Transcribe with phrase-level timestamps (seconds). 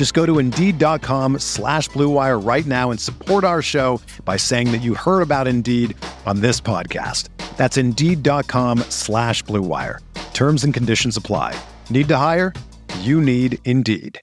[0.00, 4.78] Just go to Indeed.com slash BlueWire right now and support our show by saying that
[4.78, 7.28] you heard about Indeed on this podcast.
[7.58, 9.98] That's Indeed.com slash BlueWire.
[10.32, 11.54] Terms and conditions apply.
[11.90, 12.54] Need to hire?
[13.00, 14.22] You need Indeed.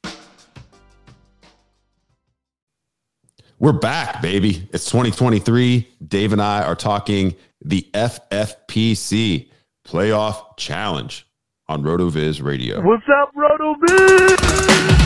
[3.60, 4.68] We're back, baby.
[4.74, 5.88] It's 2023.
[6.08, 9.52] Dave and I are talking the FFPC
[9.86, 11.28] Playoff Challenge
[11.68, 12.82] on RotoViz Radio.
[12.82, 14.97] What's up, RotoViz?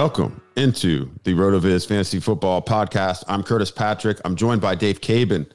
[0.00, 3.22] Welcome into the RotoViz Fantasy Football Podcast.
[3.28, 4.18] I'm Curtis Patrick.
[4.24, 5.46] I'm joined by Dave Caban.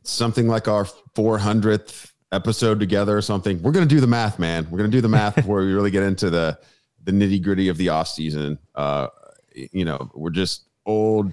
[0.00, 0.84] It's something like our
[1.16, 3.60] 400th episode together or something.
[3.60, 4.68] We're going to do the math, man.
[4.70, 6.56] We're going to do the math before we really get into the
[7.02, 8.60] the nitty gritty of the off season.
[8.76, 9.08] Uh,
[9.56, 11.32] you know, we're just old.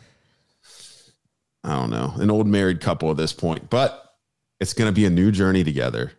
[1.63, 4.15] I don't know, an old married couple at this point, but
[4.59, 6.11] it's going to be a new journey together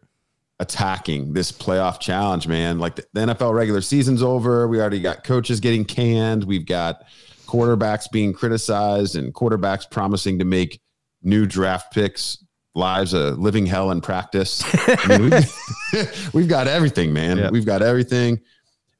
[0.60, 2.78] attacking this playoff challenge, man.
[2.78, 4.66] Like the, the NFL regular season's over.
[4.66, 6.44] We already got coaches getting canned.
[6.44, 7.04] We've got
[7.46, 10.80] quarterbacks being criticized and quarterbacks promising to make
[11.22, 12.44] new draft picks
[12.74, 14.62] lives a living hell in practice.
[14.86, 17.38] I mean, we've, we've got everything, man.
[17.38, 17.52] Yep.
[17.52, 18.40] We've got everything.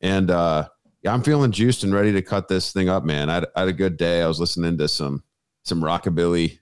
[0.01, 0.69] And uh
[1.03, 3.31] yeah, I'm feeling juiced and ready to cut this thing up, man.
[3.31, 4.21] I had, I had a good day.
[4.21, 5.23] I was listening to some
[5.65, 6.59] some rockabilly.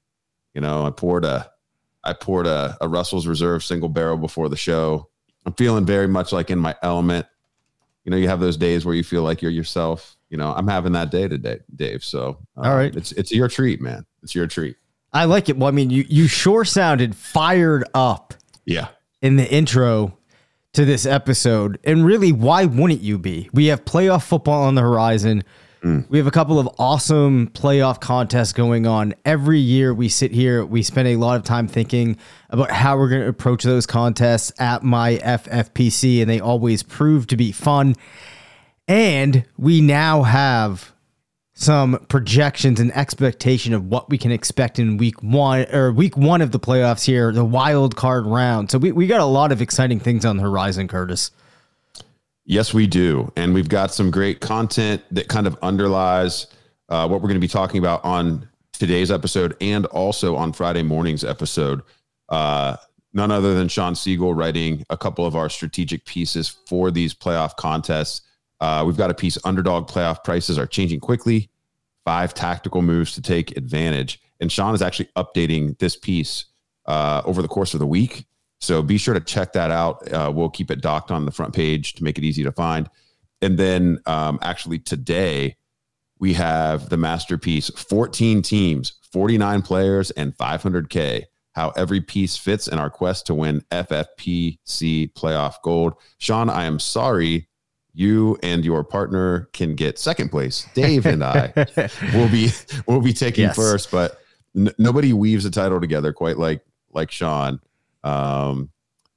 [0.54, 1.50] You know, I poured a
[2.08, 5.08] I poured a, a Russell's Reserve single barrel before the show.
[5.44, 7.26] I'm feeling very much like in my element.
[8.04, 10.16] You know, you have those days where you feel like you're yourself.
[10.30, 12.02] You know, I'm having that day today, Dave.
[12.04, 12.94] So, uh, All right.
[12.94, 14.06] it's it's your treat, man.
[14.22, 14.76] It's your treat.
[15.12, 15.56] I like it.
[15.56, 18.34] Well, I mean, you you sure sounded fired up
[18.64, 18.88] Yeah,
[19.22, 20.18] in the intro
[20.74, 21.78] to this episode.
[21.84, 23.48] And really, why wouldn't you be?
[23.52, 25.42] We have playoff football on the horizon.
[25.82, 26.08] Mm.
[26.08, 29.14] We have a couple of awesome playoff contests going on.
[29.24, 32.16] Every year we sit here, we spend a lot of time thinking
[32.50, 37.26] about how we're going to approach those contests at my FFPC, and they always prove
[37.28, 37.94] to be fun.
[38.88, 40.92] And we now have
[41.58, 46.42] some projections and expectation of what we can expect in week one or week one
[46.42, 48.70] of the playoffs here, the wild card round.
[48.70, 51.30] So we, we got a lot of exciting things on the horizon, Curtis.
[52.46, 53.32] Yes, we do.
[53.36, 56.46] And we've got some great content that kind of underlies
[56.88, 60.84] uh, what we're going to be talking about on today's episode and also on Friday
[60.84, 61.82] morning's episode.
[62.28, 62.76] Uh,
[63.12, 67.56] none other than Sean Siegel writing a couple of our strategic pieces for these playoff
[67.56, 68.22] contests.
[68.60, 71.50] Uh, we've got a piece underdog playoff prices are changing quickly,
[72.04, 74.20] five tactical moves to take advantage.
[74.40, 76.44] And Sean is actually updating this piece
[76.86, 78.26] uh, over the course of the week.
[78.60, 80.10] So be sure to check that out.
[80.12, 82.88] Uh, we'll keep it docked on the front page to make it easy to find.
[83.42, 85.56] And then um, actually today,
[86.18, 91.24] we have the masterpiece 14 teams, 49 players, and 500K.
[91.52, 95.94] How every piece fits in our quest to win FFPC playoff gold.
[96.18, 97.48] Sean, I am sorry
[97.94, 100.66] you and your partner can get second place.
[100.74, 101.52] Dave and I
[102.14, 102.50] will be
[102.86, 103.56] will be taking Yes.
[103.56, 104.18] first, but
[104.54, 106.62] n- nobody weaves a title together quite like
[106.92, 107.58] like Sean.
[108.06, 108.70] Um,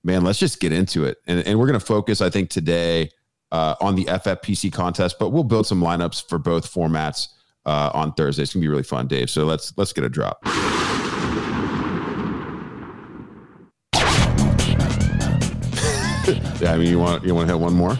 [0.03, 3.11] man, let's just get into it, and and we're gonna focus, I think, today
[3.51, 7.27] uh, on the FFPC contest, but we'll build some lineups for both formats
[7.65, 8.43] uh, on Thursday.
[8.43, 9.29] It's gonna be really fun, Dave.
[9.29, 10.39] So let's let's get a drop.
[16.59, 17.95] yeah, I mean, you want you want to hit one more,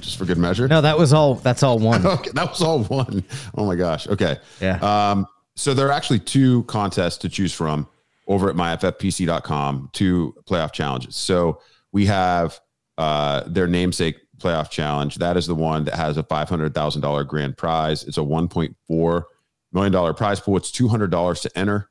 [0.00, 0.66] just for good measure.
[0.66, 1.36] No, that was all.
[1.36, 2.04] That's all one.
[2.06, 3.22] Okay, that was all one.
[3.56, 4.08] Oh my gosh.
[4.08, 4.38] Okay.
[4.60, 4.78] Yeah.
[4.78, 7.86] Um, so there are actually two contests to choose from
[8.30, 11.16] over at myffpc.com, two playoff challenges.
[11.16, 11.60] So
[11.90, 12.60] we have
[12.96, 15.16] uh, their namesake playoff challenge.
[15.16, 18.04] That is the one that has a $500,000 grand prize.
[18.04, 19.22] It's a $1.4
[19.72, 20.56] million prize pool.
[20.56, 21.90] It's $200 to enter.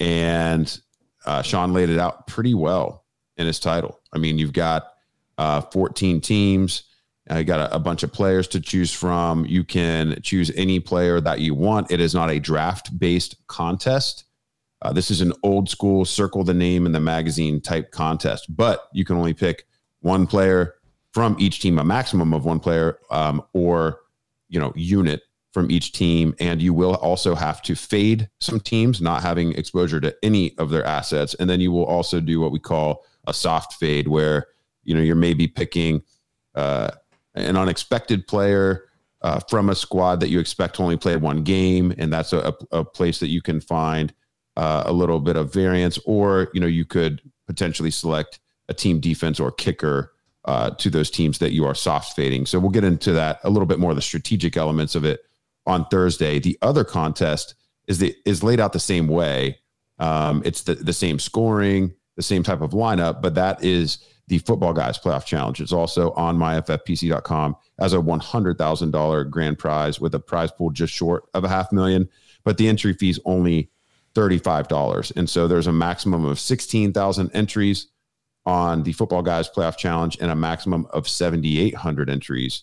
[0.00, 0.76] And
[1.24, 3.04] uh, Sean laid it out pretty well
[3.36, 4.00] in his title.
[4.12, 4.88] I mean, you've got
[5.38, 6.82] uh, 14 teams.
[7.30, 9.46] Uh, you got a, a, bunch of players to choose from.
[9.46, 11.92] You can choose any player that you want.
[11.92, 14.23] It is not a draft based contest.
[14.84, 18.88] Uh, this is an old school circle the name in the magazine type contest, but
[18.92, 19.66] you can only pick
[20.00, 20.74] one player
[21.12, 24.00] from each team, a maximum of one player um, or
[24.48, 25.22] you know unit
[25.52, 30.00] from each team, and you will also have to fade some teams not having exposure
[30.00, 33.32] to any of their assets, and then you will also do what we call a
[33.32, 34.48] soft fade, where
[34.82, 36.02] you know you're maybe picking
[36.54, 36.90] uh,
[37.34, 38.84] an unexpected player
[39.22, 42.54] uh, from a squad that you expect to only play one game, and that's a,
[42.70, 44.12] a place that you can find
[44.56, 49.00] uh, a little bit of variance, or you know you could potentially select a team
[49.00, 50.12] defense or kicker
[50.44, 52.46] uh, to those teams that you are soft fading.
[52.46, 55.20] So we'll get into that a little bit more the strategic elements of it
[55.66, 56.38] on Thursday.
[56.38, 57.54] The other contest
[57.86, 59.58] is the is laid out the same way.
[59.98, 64.38] Um, it's the the same scoring, the same type of lineup, but that is the
[64.38, 65.60] Football Guys Playoff Challenge.
[65.60, 71.24] It's also on myffpc.com as a $100,000 grand prize with a prize pool just short
[71.34, 72.08] of a half million,
[72.42, 73.70] but the entry fee is only
[74.14, 75.12] $35.
[75.16, 77.88] And so there's a maximum of 16,000 entries
[78.46, 82.62] on the Football Guys Playoff Challenge and a maximum of 7,800 entries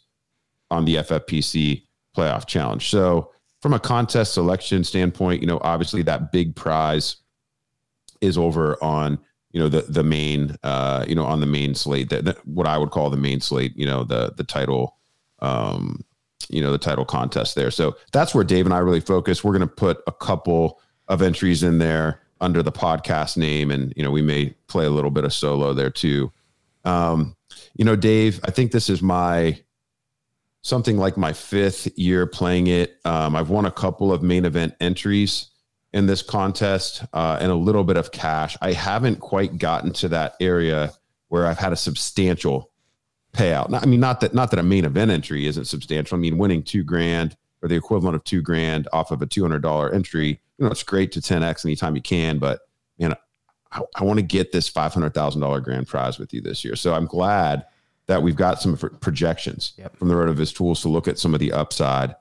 [0.69, 1.83] on the FFPC
[2.15, 2.87] Playoff Challenge.
[2.89, 3.31] So,
[3.61, 7.17] from a contest selection standpoint, you know, obviously that big prize
[8.19, 9.19] is over on
[9.51, 12.67] you know the the main uh you know on the main slate that, that what
[12.67, 14.97] I would call the main slate you know the the title
[15.39, 16.03] um
[16.49, 19.57] you know the title contest there so that's where Dave and I really focus we're
[19.57, 20.79] going to put a couple
[21.11, 24.89] of entries in there under the podcast name, and you know we may play a
[24.89, 26.31] little bit of solo there too.
[26.85, 27.35] Um,
[27.75, 29.59] you know, Dave, I think this is my
[30.61, 32.97] something like my fifth year playing it.
[33.03, 35.49] Um, I've won a couple of main event entries
[35.91, 38.57] in this contest uh, and a little bit of cash.
[38.61, 40.93] I haven't quite gotten to that area
[41.27, 42.71] where I've had a substantial
[43.33, 43.69] payout.
[43.69, 46.17] Not, I mean, not that not that a main event entry isn't substantial.
[46.17, 49.41] I mean, winning two grand or the equivalent of two grand off of a two
[49.41, 52.61] hundred dollar entry you know, it's great to 10x anytime you can, but
[52.99, 53.15] man,
[53.71, 56.75] I, I want to get this $500,000 grand prize with you this year.
[56.75, 57.65] So I'm glad
[58.05, 59.97] that we've got some projections yep.
[59.97, 62.15] from the RotoViz tools to look at some of the upside.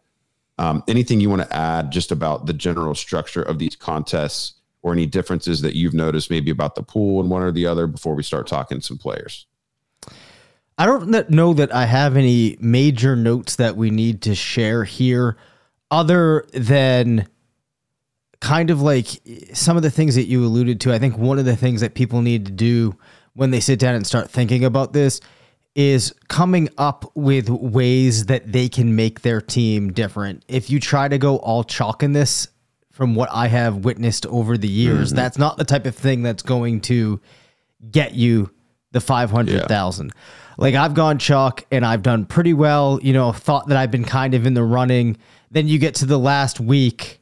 [0.57, 4.95] Um, anything you want to add just about the general structure of these contests or
[4.95, 8.15] any differences that you've noticed maybe about the pool and one or the other before
[8.15, 9.47] we start talking some players?
[10.79, 15.37] I don't know that I have any major notes that we need to share here
[15.91, 17.29] other than
[18.41, 19.09] kind of like
[19.53, 20.93] some of the things that you alluded to.
[20.93, 22.97] I think one of the things that people need to do
[23.35, 25.21] when they sit down and start thinking about this
[25.75, 30.45] is coming up with ways that they can make their team different.
[30.49, 32.49] If you try to go all chalk in this,
[33.01, 35.17] from what I have witnessed over the years, mm-hmm.
[35.17, 37.19] that's not the type of thing that's going to
[37.91, 38.51] get you
[38.93, 40.07] the 500,000.
[40.07, 40.13] Yeah.
[40.59, 44.05] Like I've gone chalk and I've done pretty well, you know, thought that I've been
[44.05, 45.17] kind of in the running.
[45.51, 47.20] Then you get to the last week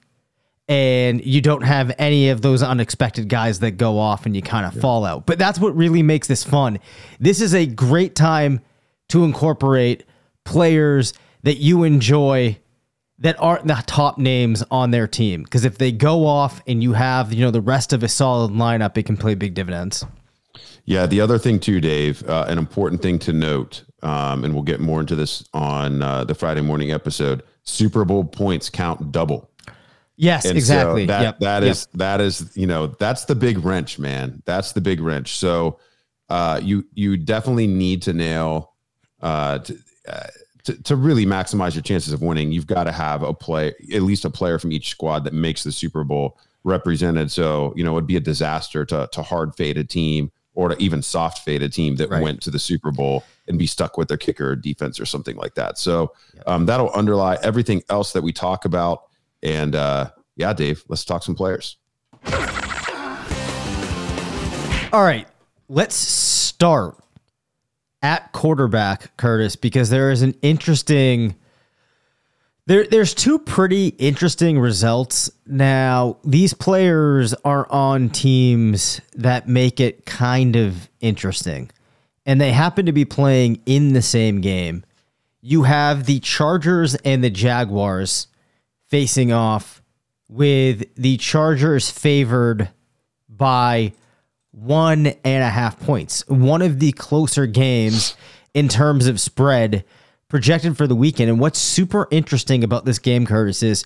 [0.69, 4.67] and you don't have any of those unexpected guys that go off and you kind
[4.67, 4.82] of yeah.
[4.82, 5.25] fall out.
[5.25, 6.79] But that's what really makes this fun.
[7.19, 8.61] This is a great time
[9.09, 10.05] to incorporate
[10.44, 12.59] players that you enjoy
[13.20, 16.93] that aren't the top names on their team because if they go off and you
[16.93, 20.05] have you know the rest of a solid lineup it can play big dividends
[20.85, 24.62] yeah the other thing too dave uh, an important thing to note um, and we'll
[24.62, 29.50] get more into this on uh, the friday morning episode super bowl points count double
[30.21, 31.05] Yes, and exactly.
[31.05, 31.39] So that yep.
[31.39, 31.71] that yep.
[31.71, 34.43] is that is you know that's the big wrench, man.
[34.47, 35.37] That's the big wrench.
[35.37, 35.79] So
[36.29, 38.75] uh, you you definitely need to nail
[39.23, 40.27] uh, to, uh,
[40.65, 42.51] to, to really maximize your chances of winning.
[42.51, 45.63] You've got to have a play at least a player from each squad that makes
[45.63, 47.31] the Super Bowl represented.
[47.31, 50.83] So you know it'd be a disaster to to hard fade a team or to
[50.83, 52.21] even soft fade a team that right.
[52.21, 55.37] went to the Super Bowl and be stuck with their kicker or defense or something
[55.37, 55.79] like that.
[55.79, 56.13] So
[56.49, 59.05] um, that'll underlie everything else that we talk about.
[59.42, 61.76] And uh, yeah, Dave, let's talk some players.
[64.92, 65.28] All right,
[65.68, 66.97] let's start
[68.00, 71.35] at quarterback, Curtis, because there is an interesting.
[72.66, 75.30] There, there's two pretty interesting results.
[75.47, 81.71] Now, these players are on teams that make it kind of interesting,
[82.25, 84.85] and they happen to be playing in the same game.
[85.40, 88.26] You have the Chargers and the Jaguars
[88.88, 89.83] facing off
[90.28, 92.68] with the Chargers favored
[93.28, 93.92] by
[94.50, 96.26] one and a half points.
[96.28, 98.16] One of the closer games
[98.54, 99.85] in terms of spread
[100.28, 101.30] projected for the weekend.
[101.30, 103.85] And what's super interesting about this game, Curtis, is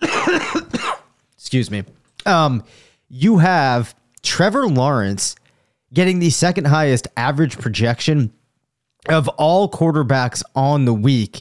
[1.36, 1.84] excuse me.
[2.26, 2.64] Um,
[3.08, 5.36] you have Trevor Lawrence
[5.92, 8.32] getting the second highest average projection
[9.08, 11.40] of all quarterbacks on the week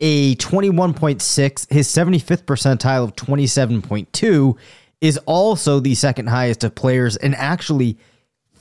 [0.00, 1.70] a 21.6.
[1.70, 4.56] His 75th percentile of 27.2
[5.00, 7.98] is also the second highest of players, and actually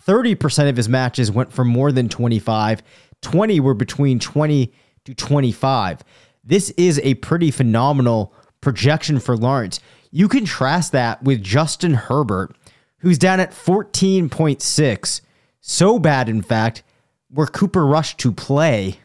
[0.05, 2.81] 30% of his matches went for more than 25.
[3.21, 4.73] 20 were between 20
[5.05, 6.03] to 25.
[6.43, 9.79] This is a pretty phenomenal projection for Lawrence.
[10.11, 12.55] You contrast that with Justin Herbert,
[12.99, 15.21] who's down at 14.6.
[15.61, 16.83] So bad, in fact,
[17.29, 18.99] where Cooper Rush to play,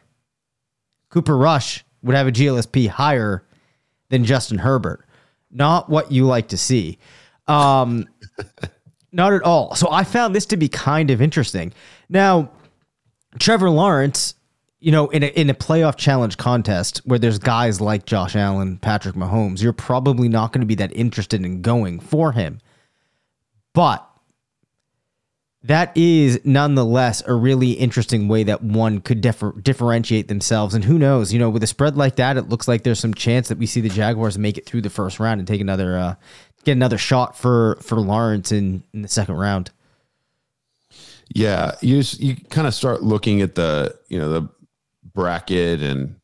[1.10, 3.44] Cooper Rush would have a GLSP higher
[4.11, 5.04] than Justin Herbert.
[5.50, 6.99] Not what you like to see.
[7.49, 8.06] Um,
[9.12, 9.75] not at all.
[9.75, 11.73] So I found this to be kind of interesting.
[12.08, 12.50] Now,
[13.38, 14.34] Trevor Lawrence,
[14.80, 18.78] you know, in a, in a playoff challenge contest where there's guys like Josh Allen,
[18.78, 22.61] Patrick Mahomes, you're probably not going to be that interested in going for him.
[23.73, 24.06] But
[25.64, 30.75] that is nonetheless a really interesting way that one could differ, differentiate themselves.
[30.75, 33.14] And who knows, you know, with a spread like that, it looks like there's some
[33.14, 35.97] chance that we see the Jaguars make it through the first round and take another
[35.97, 36.14] uh,
[36.64, 39.71] get another shot for for Lawrence in, in the second round.
[41.35, 44.49] Yeah, you just, you kind of start looking at the you know the
[45.14, 46.16] bracket and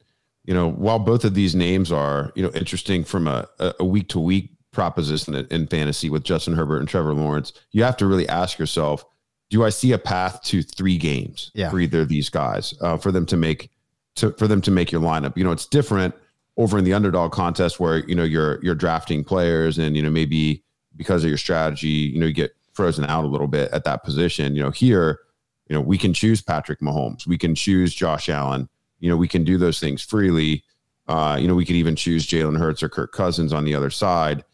[0.45, 4.09] you know while both of these names are you know interesting from a a week
[4.11, 8.29] to week proposition in fantasy with Justin Herbert and Trevor Lawrence, you have to really
[8.29, 9.05] ask yourself,
[9.51, 11.71] do I see a path to three games yeah.
[11.71, 13.71] for either of these guys uh, for them to make
[14.17, 15.37] to for them to make your lineup?
[15.37, 16.15] You know, it's different
[16.57, 20.11] over in the underdog contest where you know you're you're drafting players and you know
[20.11, 20.63] maybe
[20.97, 24.05] because of your strategy, you know, you get frozen out a little bit at that
[24.05, 24.55] position.
[24.55, 25.21] You know, here,
[25.69, 28.69] you know, we can choose Patrick Mahomes, we can choose Josh Allen.
[29.01, 30.63] You know, we can do those things freely.
[31.09, 33.89] Uh, you know, we could even choose Jalen Hurts or Kirk Cousins on the other
[33.89, 34.45] side.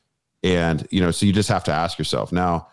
[0.44, 2.68] And, you know, so you just have to ask yourself now,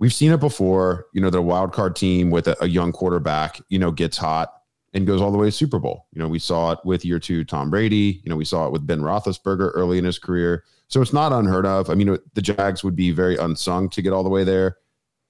[0.00, 3.60] we've seen it before, you know, the wild card team with a, a young quarterback,
[3.68, 4.52] you know, gets hot
[4.92, 6.06] and goes all the way to Super Bowl.
[6.12, 8.20] You know, we saw it with year two Tom Brady.
[8.24, 10.64] You know, we saw it with Ben Roethlisberger early in his career.
[10.88, 11.90] So it's not unheard of.
[11.90, 14.78] I mean, the Jags would be very unsung to get all the way there.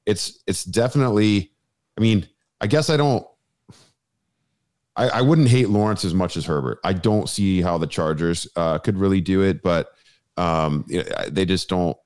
[0.07, 1.53] It's it's definitely.
[1.99, 2.27] I mean,
[2.63, 3.27] I guess I don't.
[4.97, 6.81] I, I wouldn't hate Lawrence as much as Herbert.
[6.83, 9.91] I don't see how the Chargers uh, could really do it, but
[10.39, 10.87] um,
[11.29, 11.97] they just don't.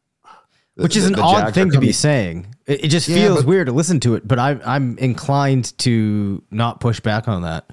[0.77, 2.55] Which is the, an the odd thing to be saying.
[2.67, 5.77] It, it just yeah, feels but, weird to listen to it, but I, I'm inclined
[5.79, 7.71] to not push back on that.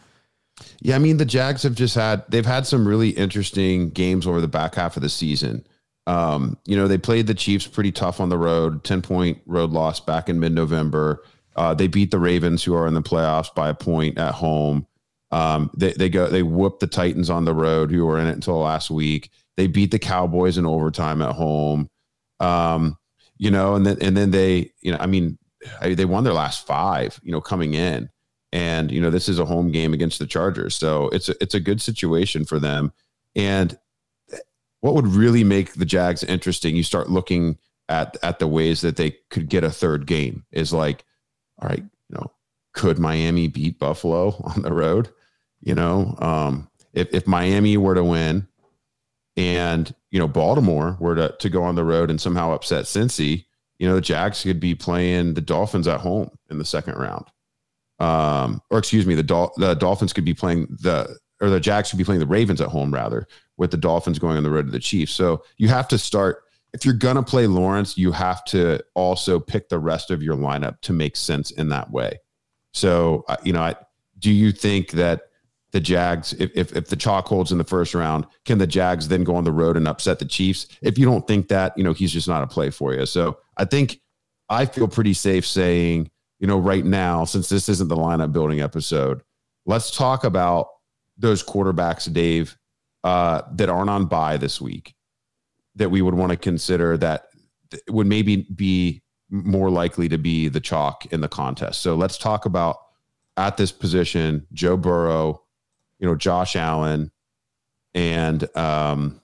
[0.81, 4.39] Yeah, I mean the Jags have just had they've had some really interesting games over
[4.39, 5.65] the back half of the season.
[6.07, 9.71] Um, you know, they played the Chiefs pretty tough on the road, 10 point road
[9.71, 11.23] loss back in mid November.
[11.55, 14.87] Uh, they beat the Ravens, who are in the playoffs, by a point at home.
[15.31, 18.33] Um, they, they go, they whooped the Titans on the road, who were in it
[18.33, 19.29] until last week.
[19.57, 21.89] They beat the Cowboys in overtime at home.
[22.41, 22.97] Um,
[23.37, 25.37] you know, and then, and then they, you know, I mean,
[25.81, 28.09] they won their last five, you know, coming in.
[28.51, 30.75] And, you know, this is a home game against the Chargers.
[30.75, 32.91] So it's a, it's a good situation for them.
[33.35, 33.77] And
[34.81, 36.75] what would really make the Jags interesting?
[36.75, 37.57] You start looking
[37.87, 40.45] at at the ways that they could get a third game.
[40.51, 41.05] Is like,
[41.59, 42.31] all right, you know,
[42.73, 45.09] could Miami beat Buffalo on the road?
[45.61, 48.47] You know, um, if if Miami were to win,
[49.37, 53.45] and you know Baltimore were to to go on the road and somehow upset Cincy,
[53.79, 57.25] you know the Jags could be playing the Dolphins at home in the second round.
[57.99, 61.89] Um, or excuse me, the Dol- the Dolphins could be playing the or the Jags
[61.89, 63.27] could be playing the Ravens at home rather,
[63.57, 65.11] with the Dolphins going on the road to the Chiefs.
[65.13, 69.69] So you have to start if you're to play Lawrence, you have to also pick
[69.69, 72.19] the rest of your lineup to make sense in that way.
[72.73, 73.75] So, uh, you know, I,
[74.19, 75.23] do you think that
[75.71, 79.07] the Jags, if, if, if the chalk holds in the first round, can the Jags
[79.07, 80.67] then go on the road and upset the Chiefs?
[80.81, 83.05] If you don't think that, you know, he's just not a play for you.
[83.05, 84.01] So I think
[84.49, 88.59] I feel pretty safe saying, you know, right now, since this isn't the lineup building
[88.59, 89.21] episode,
[89.65, 90.67] let's talk about
[91.17, 92.57] those quarterbacks, Dave,
[93.03, 94.93] uh, that aren't on bye this week
[95.75, 97.27] that we would want to consider that
[97.87, 101.81] would maybe be more likely to be the chalk in the contest.
[101.81, 102.77] So let's talk about
[103.37, 105.43] at this position Joe Burrow,
[106.01, 107.11] you know, Josh Allen,
[107.93, 109.21] and um,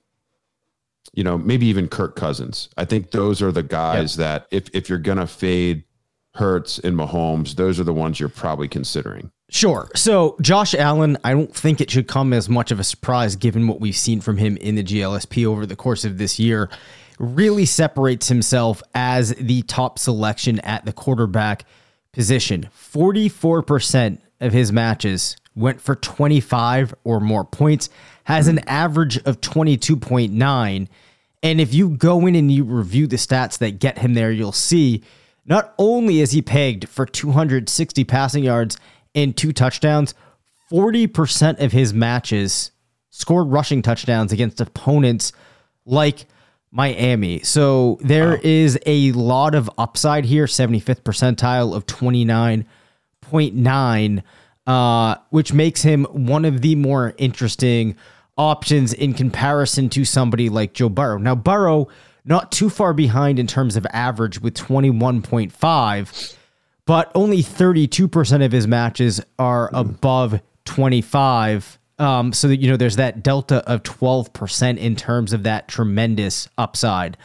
[1.13, 2.69] you know, maybe even Kirk Cousins.
[2.77, 4.17] I think those are the guys yep.
[4.17, 5.84] that if if you're gonna fade
[6.36, 9.31] Hurts and Mahomes, those are the ones you're probably considering.
[9.50, 9.89] Sure.
[9.96, 13.67] So Josh Allen, I don't think it should come as much of a surprise given
[13.67, 16.69] what we've seen from him in the GLSP over the course of this year.
[17.17, 21.65] Really separates himself as the top selection at the quarterback
[22.12, 22.69] position.
[22.77, 27.90] 44% of his matches went for 25 or more points,
[28.26, 30.88] has an average of 22.9.
[31.44, 34.52] And if you go in and you review the stats that get him there, you'll
[34.52, 35.04] see
[35.46, 38.78] Not only is he pegged for 260 passing yards
[39.16, 40.14] and two touchdowns,
[40.70, 42.72] 40% of his matches
[43.10, 45.32] scored rushing touchdowns against opponents
[45.86, 46.26] like
[46.70, 47.40] Miami.
[47.40, 48.40] So there wow.
[48.44, 54.24] is a lot of upside here, 75th percentile of 29.9,
[54.68, 57.96] uh, which makes him one of the more interesting
[58.38, 61.18] options in comparison to somebody like Joe Burrow.
[61.18, 61.88] Now, Burrow,
[62.26, 66.36] not too far behind in terms of average with 21.5,
[66.86, 71.80] but only 32% of his matches are above 25.
[72.00, 76.48] Um, so that you know, there's that delta of 12% in terms of that tremendous
[76.56, 77.18] upside.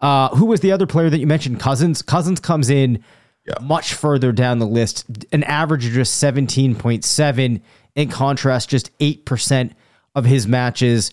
[0.00, 1.58] Uh, who was the other player that you mentioned?
[1.58, 2.02] Cousins.
[2.02, 3.02] Cousins comes in
[3.48, 3.64] yeah.
[3.64, 7.60] much further down the list, an average of just 17.7.
[7.94, 9.72] In contrast, just 8%
[10.14, 11.10] of his matches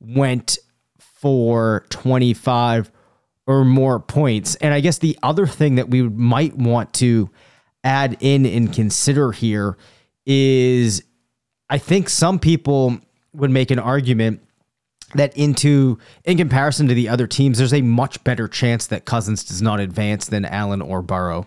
[0.00, 0.58] went
[0.98, 2.90] for 25
[3.46, 4.54] or more points.
[4.56, 7.30] And I guess the other thing that we might want to
[7.84, 9.76] add in and consider here
[10.26, 11.02] is
[11.70, 12.98] I think some people
[13.32, 14.42] would make an argument
[15.14, 19.44] that into in comparison to the other teams, there's a much better chance that Cousins
[19.44, 21.46] does not advance than Allen or Burrow.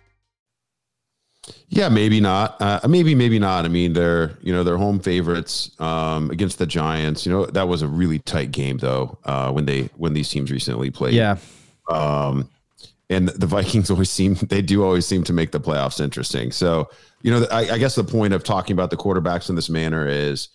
[1.69, 2.61] Yeah, maybe not.
[2.61, 3.65] Uh, maybe, maybe not.
[3.65, 7.25] I mean, they're you know they're home favorites um, against the Giants.
[7.25, 10.51] You know that was a really tight game though uh, when they when these teams
[10.51, 11.13] recently played.
[11.13, 11.37] Yeah.
[11.89, 12.49] Um,
[13.09, 16.51] and the Vikings always seem they do always seem to make the playoffs interesting.
[16.51, 16.89] So
[17.21, 20.07] you know, I, I guess the point of talking about the quarterbacks in this manner
[20.07, 20.49] is,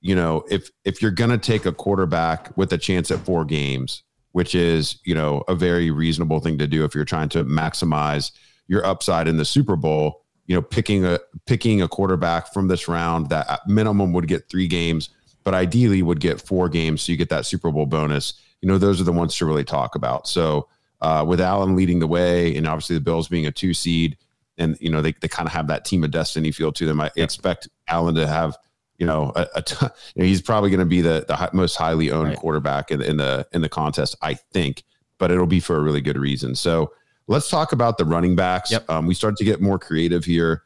[0.00, 4.02] you know, if if you're gonna take a quarterback with a chance at four games,
[4.32, 8.32] which is you know a very reasonable thing to do if you're trying to maximize
[8.66, 10.21] your upside in the Super Bowl
[10.52, 14.50] you know, picking a picking a quarterback from this round that at minimum would get
[14.50, 15.08] three games,
[15.44, 18.34] but ideally would get four games, so you get that Super Bowl bonus.
[18.60, 20.28] You know, those are the ones to really talk about.
[20.28, 20.68] So
[21.00, 24.18] uh, with Allen leading the way, and obviously the Bills being a two seed,
[24.58, 27.00] and you know they they kind of have that team of destiny feel to them.
[27.00, 28.58] I expect Allen to have
[28.98, 29.76] you know, a, a t-
[30.14, 32.38] you know he's probably going to be the, the most highly owned right.
[32.38, 34.82] quarterback in, in, the in the contest, I think.
[35.16, 36.54] But it'll be for a really good reason.
[36.54, 36.92] So
[37.26, 38.70] Let's talk about the running backs.
[38.72, 38.90] Yep.
[38.90, 40.62] Um, we start to get more creative here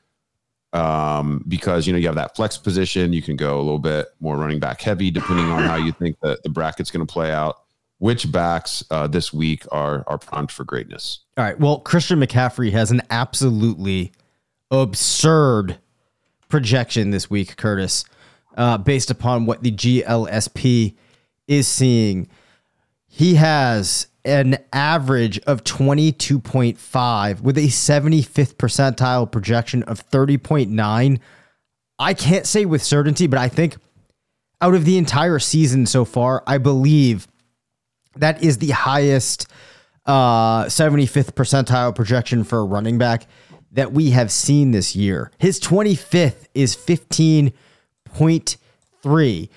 [0.72, 3.12] um, because you know you have that flex position.
[3.12, 6.18] You can go a little bit more running back heavy depending on how you think
[6.20, 7.62] the, the bracket's going to play out.
[7.98, 11.20] Which backs uh, this week are are primed for greatness?
[11.36, 11.58] All right.
[11.58, 14.12] Well, Christian McCaffrey has an absolutely
[14.70, 15.78] absurd
[16.48, 18.04] projection this week, Curtis,
[18.56, 20.94] uh, based upon what the GLSP
[21.48, 22.28] is seeing.
[23.06, 31.20] He has an average of 22.5 with a 75th percentile projection of 30.9.
[31.98, 33.76] I can't say with certainty, but I think
[34.60, 37.26] out of the entire season so far, I believe
[38.16, 39.46] that is the highest
[40.06, 43.26] uh, 75th percentile projection for a running back
[43.72, 45.30] that we have seen this year.
[45.38, 49.48] His 25th is 15.3.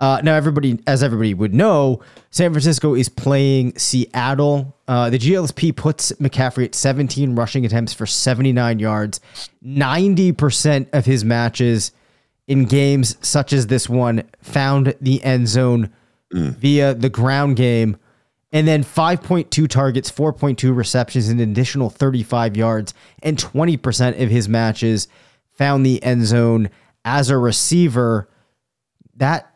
[0.00, 4.76] Uh, now, everybody, as everybody would know, San Francisco is playing Seattle.
[4.86, 9.20] Uh, the GLSP puts McCaffrey at 17 rushing attempts for 79 yards.
[9.64, 11.90] 90% of his matches
[12.46, 15.90] in games such as this one found the end zone
[16.32, 16.54] mm.
[16.56, 17.96] via the ground game.
[18.52, 25.08] And then 5.2 targets, 4.2 receptions, an additional 35 yards, and 20% of his matches
[25.50, 26.70] found the end zone
[27.04, 28.28] as a receiver.
[29.16, 29.47] That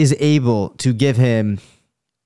[0.00, 1.60] is able to give him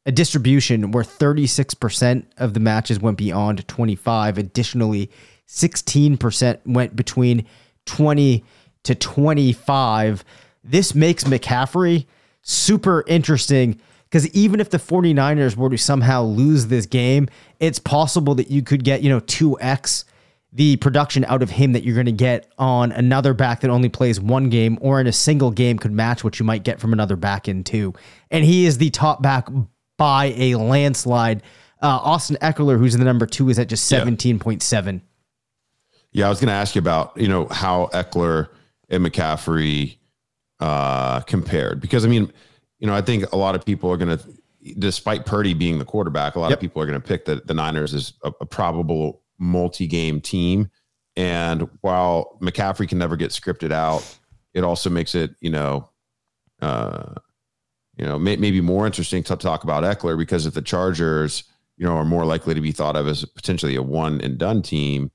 [0.06, 4.38] a distribution where 36% of the matches went beyond 25.
[4.38, 5.10] Additionally,
[5.48, 7.44] 16% went between
[7.86, 8.44] 20
[8.84, 10.24] to 25.
[10.62, 12.06] This makes McCaffrey
[12.42, 18.36] super interesting because even if the 49ers were to somehow lose this game, it's possible
[18.36, 20.04] that you could get, you know, 2x
[20.54, 23.88] the production out of him that you're going to get on another back that only
[23.88, 26.92] plays one game or in a single game could match what you might get from
[26.92, 27.92] another back in two.
[28.30, 29.48] And he is the top back
[29.98, 31.42] by a landslide.
[31.82, 35.00] Uh, Austin Ekeler, who's in the number two, is at just 17.7.
[36.12, 38.48] Yeah, I was going to ask you about, you know, how Ekeler
[38.88, 39.96] and McCaffrey
[40.60, 41.80] uh, compared.
[41.80, 42.32] Because, I mean,
[42.78, 44.24] you know, I think a lot of people are going to,
[44.78, 46.58] despite Purdy being the quarterback, a lot yep.
[46.58, 50.70] of people are going to pick the, the Niners as a, a probable multi-game team.
[51.16, 54.18] And while McCaffrey can never get scripted out,
[54.52, 55.88] it also makes it, you know,
[56.60, 57.14] uh,
[57.96, 61.44] you know, may, maybe more interesting to talk about Ekeler because if the Chargers,
[61.76, 64.62] you know, are more likely to be thought of as potentially a one and done
[64.62, 65.10] team,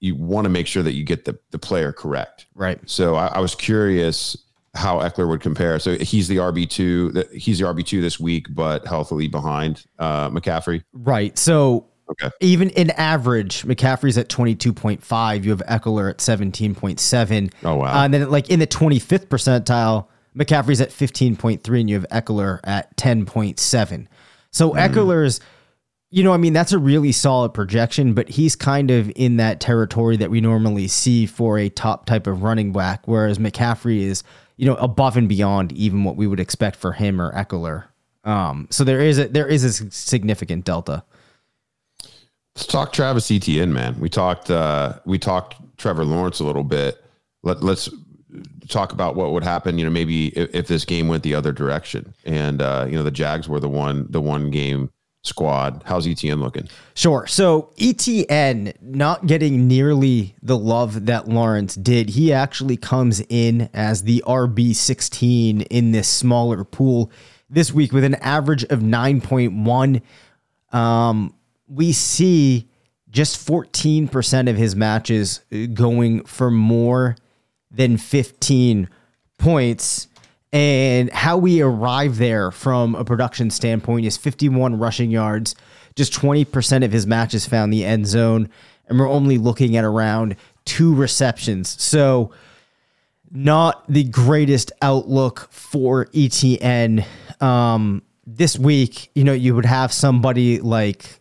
[0.00, 2.46] you want to make sure that you get the the player correct.
[2.54, 2.78] Right.
[2.88, 4.36] So I, I was curious
[4.74, 5.78] how Ekeler would compare.
[5.78, 7.24] So he's the RB two.
[7.32, 10.82] He's the RB two this week, but healthily behind uh, McCaffrey.
[10.92, 11.36] Right.
[11.38, 12.30] So Okay.
[12.40, 15.44] Even in average, McCaffrey's at 22.5.
[15.44, 17.52] You have Ekeler at 17.7.
[17.64, 18.00] Oh, wow.
[18.00, 22.60] Uh, and then, like, in the 25th percentile, McCaffrey's at 15.3, and you have Ekeler
[22.64, 24.06] at 10.7.
[24.50, 24.88] So mm.
[24.88, 25.40] Ekeler's,
[26.10, 29.60] you know, I mean, that's a really solid projection, but he's kind of in that
[29.60, 34.22] territory that we normally see for a top type of running back, whereas McCaffrey is,
[34.56, 37.84] you know, above and beyond even what we would expect for him or Ekeler.
[38.24, 41.04] Um, so there is a there is a significant delta.
[42.56, 44.00] Let's talk Travis Etienne, man.
[44.00, 47.04] We talked uh, we talked Trevor Lawrence a little bit.
[47.42, 47.90] Let let's
[48.70, 49.76] talk about what would happen.
[49.76, 53.02] You know, maybe if, if this game went the other direction, and uh, you know
[53.02, 54.90] the Jags were the one the one game
[55.22, 55.82] squad.
[55.84, 56.66] How's Etienne looking?
[56.94, 57.26] Sure.
[57.26, 62.08] So Etienne not getting nearly the love that Lawrence did.
[62.08, 67.12] He actually comes in as the RB sixteen in this smaller pool
[67.50, 70.00] this week with an average of nine point one.
[70.72, 71.34] Um,
[71.68, 72.68] we see
[73.10, 75.40] just 14% of his matches
[75.72, 77.16] going for more
[77.70, 78.88] than 15
[79.38, 80.08] points.
[80.52, 85.54] And how we arrive there from a production standpoint is 51 rushing yards.
[85.94, 88.48] Just 20% of his matches found the end zone.
[88.86, 91.80] And we're only looking at around two receptions.
[91.82, 92.32] So,
[93.32, 97.04] not the greatest outlook for Etienne.
[97.40, 101.20] Um, this week, you know, you would have somebody like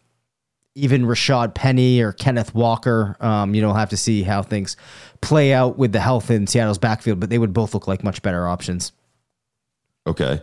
[0.75, 3.15] even Rashaad Penny or Kenneth Walker.
[3.21, 4.75] Um, you know, we'll have to see how things
[5.21, 8.21] play out with the health in Seattle's backfield, but they would both look like much
[8.21, 8.91] better options.
[10.05, 10.41] Okay.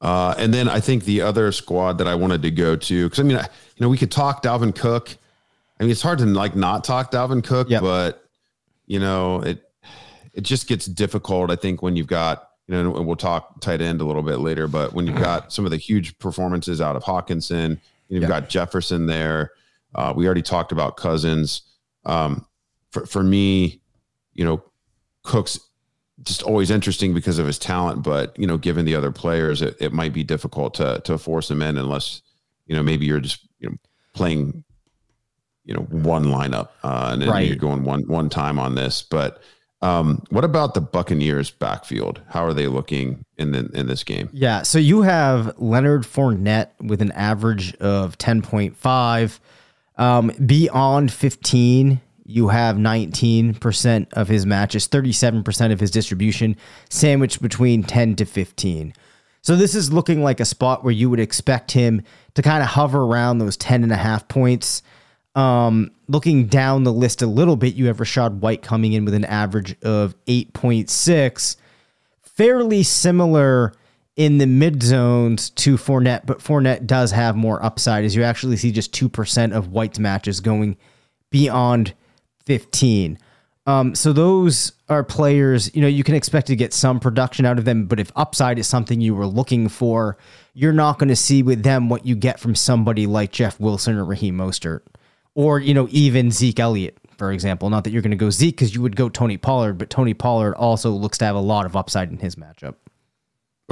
[0.00, 3.20] Uh, and then I think the other squad that I wanted to go to, because
[3.20, 5.16] I mean, I, you know, we could talk Dalvin Cook.
[5.78, 7.82] I mean, it's hard to like not talk Dalvin Cook, yep.
[7.82, 8.24] but
[8.86, 9.62] you know, it
[10.34, 11.50] it just gets difficult.
[11.50, 14.38] I think when you've got you know, and we'll talk tight end a little bit
[14.38, 18.28] later, but when you've got some of the huge performances out of Hockenson, you've yep.
[18.28, 19.52] got Jefferson there.
[19.94, 21.62] Uh, we already talked about Cousins.
[22.04, 22.46] Um,
[22.90, 23.80] for for me,
[24.32, 24.62] you know,
[25.22, 25.58] Cook's
[26.22, 29.76] just always interesting because of his talent, but you know, given the other players, it,
[29.80, 32.22] it might be difficult to to force him in unless
[32.66, 33.76] you know maybe you're just you know
[34.12, 34.64] playing
[35.64, 37.46] you know one lineup uh, and then right.
[37.46, 39.02] you're going one one time on this.
[39.02, 39.42] But
[39.82, 42.22] um, what about the Buccaneers backfield?
[42.28, 44.30] How are they looking in the, in this game?
[44.32, 49.40] Yeah, so you have Leonard Fournette with an average of ten point five.
[49.96, 56.56] Um, beyond 15, you have 19% of his matches, 37% of his distribution,
[56.88, 58.94] sandwiched between 10 to 15.
[59.42, 62.02] So this is looking like a spot where you would expect him
[62.34, 64.82] to kind of hover around those 10 and a half points.
[65.34, 69.12] Um, looking down the list a little bit, you have Rachaad White coming in with
[69.12, 71.56] an average of 8.6,
[72.22, 73.74] fairly similar
[74.16, 78.56] in the mid zones to Fournette, but Fournette does have more upside as you actually
[78.56, 80.76] see just 2% of White's matches going
[81.30, 81.94] beyond
[82.46, 83.18] 15.
[83.66, 87.58] Um, so those are players, you know, you can expect to get some production out
[87.58, 90.18] of them, but if upside is something you were looking for,
[90.52, 93.96] you're not going to see with them what you get from somebody like Jeff Wilson
[93.96, 94.82] or Raheem Mostert,
[95.34, 97.70] or you know, even Zeke Elliott, for example.
[97.70, 100.12] Not that you're going to go Zeke because you would go Tony Pollard, but Tony
[100.12, 102.74] Pollard also looks to have a lot of upside in his matchup.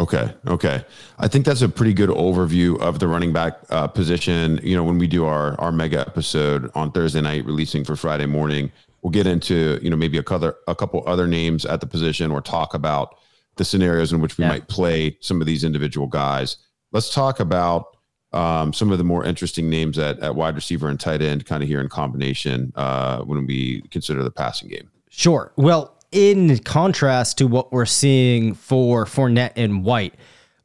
[0.02, 0.34] Okay.
[0.48, 0.84] Okay.
[1.20, 4.58] I think that's a pretty good overview of the running back uh, position.
[4.60, 8.26] You know, when we do our our mega episode on Thursday night, releasing for Friday
[8.26, 11.86] morning, we'll get into you know maybe a couple a couple other names at the
[11.86, 13.16] position or talk about
[13.56, 14.48] the scenarios in which we yeah.
[14.48, 16.56] might play some of these individual guys.
[16.90, 17.96] Let's talk about
[18.32, 21.62] um, some of the more interesting names at, at wide receiver and tight end, kind
[21.62, 24.90] of here in combination uh, when we consider the passing game.
[25.10, 25.52] Sure.
[25.54, 30.14] Well, in contrast to what we're seeing for Fournette and White,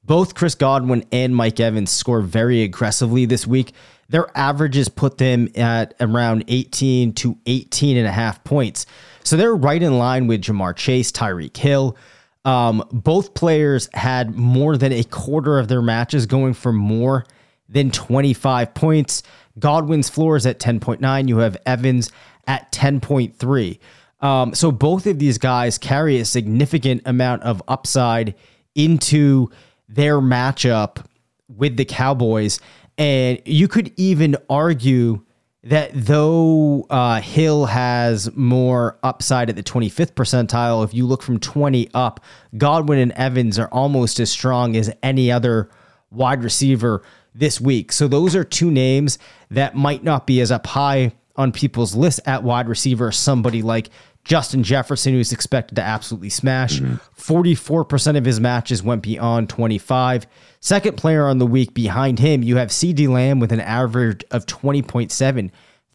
[0.04, 3.74] both Chris Godwin and Mike Evans score very aggressively this week.
[4.10, 8.86] Their averages put them at around 18 to 18 and a half points.
[9.24, 11.98] So they're right in line with Ja'Marr Chase, Tyreek Hill.
[12.46, 17.26] Um, both players had more than a quarter of their matches going for more
[17.68, 19.24] than 25 points.
[19.60, 21.28] Godwin's floor is at 10.9.
[21.28, 22.10] You have Evans
[22.48, 23.80] at 10.3.
[24.20, 28.36] Um, so both of these guys carry a significant amount of upside
[28.76, 29.50] into
[29.88, 31.06] their matchup
[31.48, 32.60] with the Cowboys.
[32.98, 35.24] And you could even argue
[35.64, 41.40] that though uh, Hill has more upside at the 25th percentile, if you look from
[41.40, 42.24] 20 up,
[42.58, 45.70] Godwin and Evans are almost as strong as any other
[46.10, 47.04] wide receiver
[47.36, 47.92] this week.
[47.92, 49.20] So those are two names
[49.52, 53.12] that might not be as up high on people's list at wide receiver.
[53.12, 53.90] Somebody like
[54.28, 56.80] Justin Jefferson, who's expected to absolutely smash.
[56.80, 56.96] Mm-hmm.
[57.16, 60.28] 44% of his matches went beyond 25.
[60.60, 64.46] Second player on the week behind him, you have CeeDee Lamb with an average of
[64.46, 65.52] 20.7.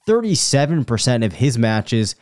[0.08, 2.16] 37% of his matches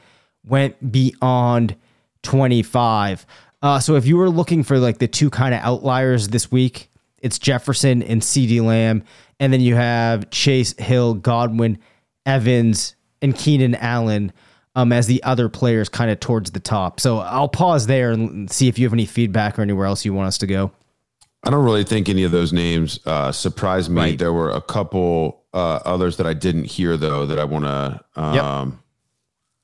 [0.44, 1.76] went beyond
[2.22, 3.26] 25.
[3.62, 6.90] Uh, so if you were looking for like the two kind of outliers this week,
[7.22, 9.04] it's Jefferson and CeeDee Lamb.
[9.38, 11.78] And then you have Chase Hill, Godwin,
[12.26, 14.32] Evans, and Keenan Allen
[14.74, 17.00] um, as the other players kind of towards the top.
[17.00, 20.14] So I'll pause there and see if you have any feedback or anywhere else you
[20.14, 20.70] want us to go.
[21.42, 24.00] I don't really think any of those names uh, surprised me.
[24.00, 24.18] Right.
[24.18, 28.04] There were a couple uh, others that I didn't hear though that I want to
[28.14, 28.78] um, yep.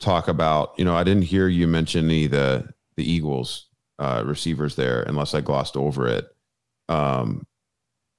[0.00, 0.74] talk about.
[0.78, 3.66] You know, I didn't hear you mention any the the Eagles
[3.98, 6.26] uh, receivers there, unless I glossed over it.
[6.88, 7.46] Um,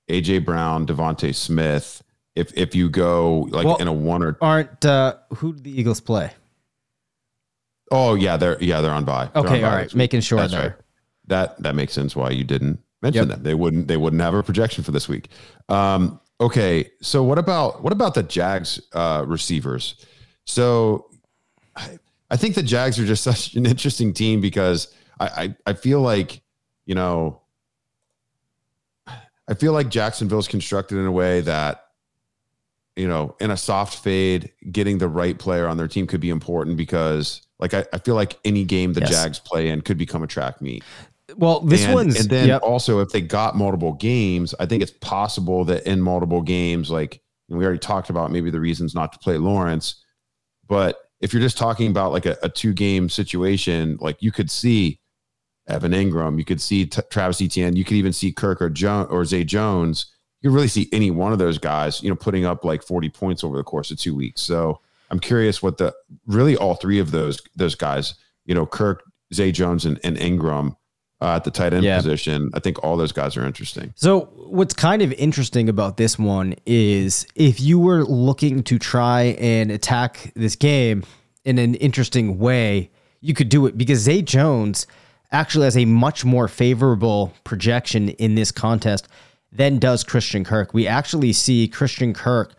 [0.09, 2.03] AJ Brown, DeVonta Smith.
[2.37, 5.79] If if you go like well, in a one or aren't uh, who did the
[5.79, 6.31] Eagles play?
[7.91, 9.29] Oh yeah, they're yeah they're on bye.
[9.35, 10.61] Okay, all right, making sure That's there.
[10.61, 10.75] Right.
[11.27, 13.37] That that makes sense why you didn't mention yep.
[13.37, 13.43] them.
[13.43, 15.29] They wouldn't they wouldn't have a projection for this week.
[15.67, 20.05] Um, okay, so what about what about the Jags uh, receivers?
[20.45, 21.09] So
[21.75, 21.97] I,
[22.29, 26.01] I think the Jags are just such an interesting team because I, I, I feel
[26.01, 26.41] like
[26.85, 27.41] you know
[29.47, 31.86] I feel like Jacksonville's constructed in a way that
[32.97, 36.29] you know in a soft fade getting the right player on their team could be
[36.29, 39.11] important because like I, I feel like any game the yes.
[39.11, 40.83] Jags play in could become a track meet.
[41.35, 42.61] Well, this and, one's and then yep.
[42.61, 47.21] also if they got multiple games, I think it's possible that in multiple games, like
[47.49, 50.03] we already talked about maybe the reasons not to play Lawrence,
[50.67, 54.49] but if you're just talking about like a, a two game situation, like you could
[54.49, 54.99] see
[55.67, 59.07] Evan Engram, you could see T- Travis Etienne, you could even see Kirk or Jones
[59.09, 60.13] or Zay Jones.
[60.41, 63.43] You really see any one of those guys, you know, putting up like 40 points
[63.43, 64.41] over the course of two weeks.
[64.41, 65.93] So I'm curious what the
[66.25, 70.75] really all three of those those guys, you know, Kirk, Zay Jones, and, and Engram
[71.21, 71.97] uh, at the tight end yeah.
[71.97, 72.49] position.
[72.53, 73.93] I think all those guys are interesting.
[73.95, 79.35] So what's kind of interesting about this one is if you were looking to try
[79.39, 81.03] and attack this game
[81.45, 84.85] in an interesting way, you could do it because Zay Jones
[85.31, 89.07] actually has a much more favorable projection in this contest
[89.57, 90.73] than does Christian Kirk.
[90.73, 92.53] We actually see Christian Kirk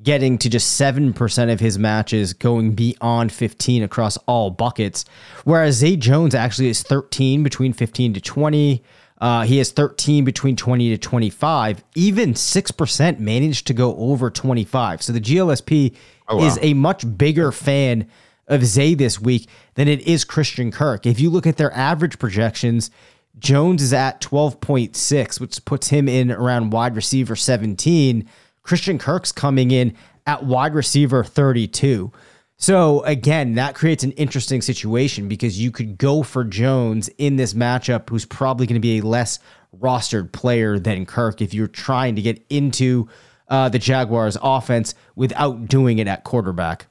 [0.00, 5.04] getting to just 7% of his matches going beyond 15 across all buckets.
[5.44, 8.84] Whereas Zay Jones actually is 13 between 15 to 20.
[9.20, 11.82] Uh, he has 13 between 20 to 25.
[11.96, 15.02] Even 6% managed to go over 25.
[15.02, 15.96] So the GLSP
[16.28, 16.44] oh, wow.
[16.44, 18.06] is a much bigger fan
[18.46, 21.06] of Zay this week than it is Christian Kirk.
[21.06, 22.92] If you look at their average projections,
[23.38, 28.28] Jones is at 12.6, which puts him in around wide receiver 17.
[28.62, 29.94] Christian Kirk's coming in
[30.26, 32.12] at wide receiver 32.
[32.56, 37.54] So again, that creates an interesting situation because you could go for Jones in this
[37.54, 39.38] matchup, who's probably going to be a less
[39.78, 43.08] rostered player than Kirk if you're trying to get into
[43.48, 46.87] uh, the Jaguars' offense without doing it at quarterback.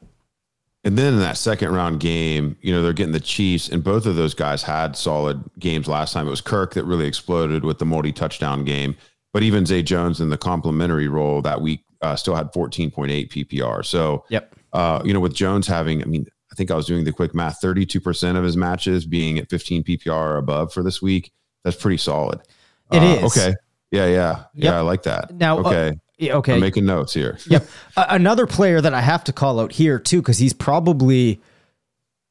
[0.84, 4.06] And then in that second round game, you know, they're getting the Chiefs, and both
[4.06, 6.28] of those guys had solid games last time.
[6.28, 8.96] It was Kirk that really exploded with the multi touchdown game.
[9.34, 13.86] But even Zay Jones in the complimentary role that week uh, still had 14.8 PPR.
[13.86, 14.56] So, yep.
[14.74, 17.34] Uh, you know, with Jones having, I mean, I think I was doing the quick
[17.34, 21.32] math, 32% of his matches being at 15 PPR or above for this week.
[21.64, 22.42] That's pretty solid.
[22.92, 23.56] It uh, is Okay.
[23.92, 24.06] Yeah.
[24.06, 24.30] Yeah.
[24.30, 24.48] Yep.
[24.54, 24.78] Yeah.
[24.78, 25.34] I like that.
[25.34, 26.00] Now, uh, okay.
[26.18, 26.56] Yeah, okay.
[26.56, 27.38] I'm making notes here.
[27.48, 27.68] yep.
[27.96, 31.42] Uh, another player that I have to call out here too, because he's probably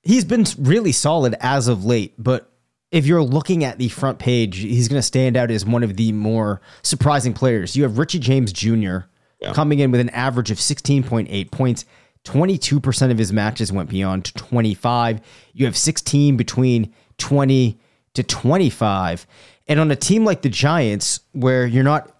[0.03, 2.15] he's been really solid as of late.
[2.19, 2.51] But
[2.91, 5.97] if you're looking at the front page, he's going to stand out as one of
[5.97, 7.77] the more surprising players.
[7.77, 8.99] You have Richie James Jr.
[9.41, 9.53] Yeah.
[9.53, 11.85] coming in with an average of 16.8 points.
[12.25, 15.21] 22% of his matches went beyond 25.
[15.53, 17.79] You have 16 between 20
[18.15, 19.27] to 25.
[19.69, 22.16] And on a team like the Giants, where you're not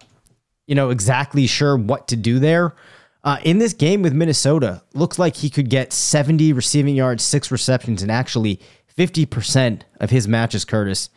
[0.67, 2.75] you know, exactly sure what to do there.
[3.23, 7.51] Uh, in this game with Minnesota, looks like he could get 70 receiving yards, six
[7.51, 8.59] receptions, and actually
[8.95, 11.09] 50% of his matches, Curtis,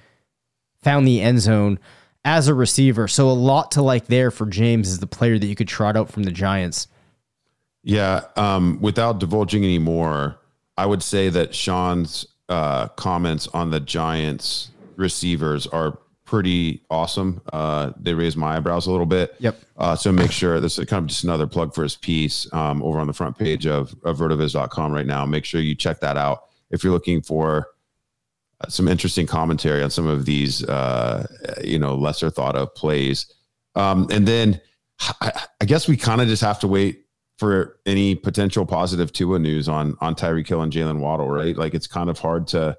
[0.82, 1.78] found the end zone
[2.24, 3.06] as a receiver.
[3.08, 5.96] So a lot to like there for James as the player that you could trot
[5.96, 6.88] out from the Giants.
[7.82, 8.22] Yeah.
[8.36, 10.36] Um, without divulging any more,
[10.76, 15.98] I would say that Sean's uh, comments on the Giants receivers are
[16.30, 17.42] pretty awesome.
[17.52, 19.34] Uh, they raised my eyebrows a little bit.
[19.40, 19.60] Yep.
[19.76, 22.80] Uh, so make sure this is kind of just another plug for his piece um,
[22.84, 25.26] over on the front page of, of rotoviz.com right now.
[25.26, 27.70] Make sure you check that out if you're looking for
[28.60, 31.26] uh, some interesting commentary on some of these, uh,
[31.64, 33.34] you know, lesser thought of plays.
[33.74, 34.60] Um, and then
[35.20, 37.06] I, I guess we kind of just have to wait
[37.38, 41.56] for any potential positive Tua news on on Tyreek Hill and Jaylen Waddle, right?
[41.56, 42.76] Like it's kind of hard to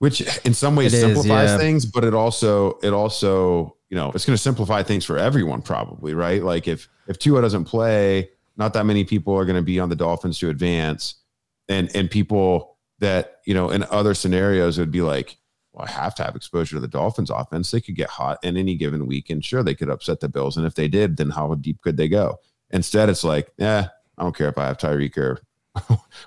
[0.00, 1.58] which in some ways it simplifies is, yeah.
[1.58, 5.60] things, but it also it also you know it's going to simplify things for everyone
[5.60, 6.42] probably, right?
[6.42, 9.90] Like if if Tua doesn't play, not that many people are going to be on
[9.90, 11.16] the Dolphins to advance,
[11.68, 15.36] and and people that you know in other scenarios would be like,
[15.72, 17.70] well, I have to have exposure to the Dolphins offense.
[17.70, 20.56] They could get hot in any given week, and sure they could upset the Bills,
[20.56, 22.38] and if they did, then how deep could they go?
[22.70, 25.40] Instead, it's like, yeah, I don't care if I have Tyreek or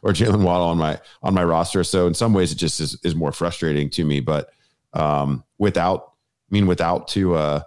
[0.04, 1.84] or Jaylen Waddle on my on my roster.
[1.84, 4.20] So in some ways, it just is, is more frustrating to me.
[4.20, 4.50] But
[4.94, 6.14] um, without,
[6.50, 7.62] I mean, without to, uh,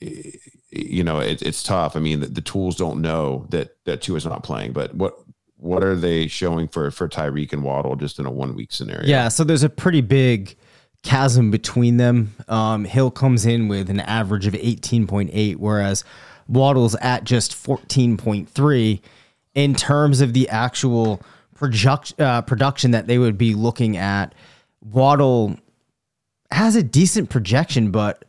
[0.00, 1.96] you know, it, it's tough.
[1.96, 4.72] I mean, the, the, tools don't know that that Tua is not playing.
[4.72, 5.14] But what
[5.58, 9.06] what are they showing for for Tyreek and Waddle just in a one week scenario?
[9.06, 10.56] Yeah, so there's a pretty big
[11.02, 12.34] chasm between them.
[12.48, 16.04] Um, Hill comes in with an average of 18.8, whereas
[16.48, 19.00] Waddle's at just 14.3
[19.56, 21.20] in terms of the actual
[21.54, 24.32] project, uh, production that they would be looking at.
[24.82, 25.56] Waddle
[26.52, 28.24] has a decent projection, but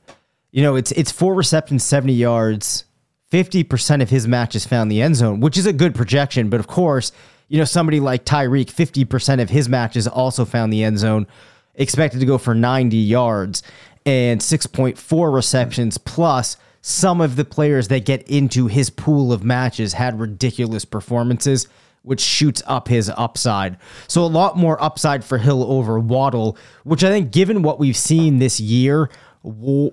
[0.51, 2.85] you know it's it's four receptions, seventy yards,
[3.29, 6.49] fifty percent of his matches found the end zone, which is a good projection.
[6.49, 7.11] But of course,
[7.49, 11.27] you know somebody like Tyreek, fifty percent of his matches also found the end zone,
[11.75, 13.61] expected to go for ninety yards
[14.05, 16.55] and six point four receptions plus
[16.87, 21.67] some of the players that get into his pool of matches had ridiculous performances,
[22.03, 23.75] which shoots up his upside.
[24.07, 27.97] So a lot more upside for Hill over Waddle, which I think, given what we've
[27.97, 29.09] seen this year,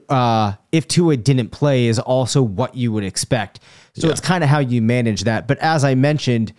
[0.09, 3.59] uh, if Tua didn't play, is also what you would expect.
[3.94, 4.12] So yeah.
[4.12, 5.48] it's kind of how you manage that.
[5.48, 6.52] But as I mentioned,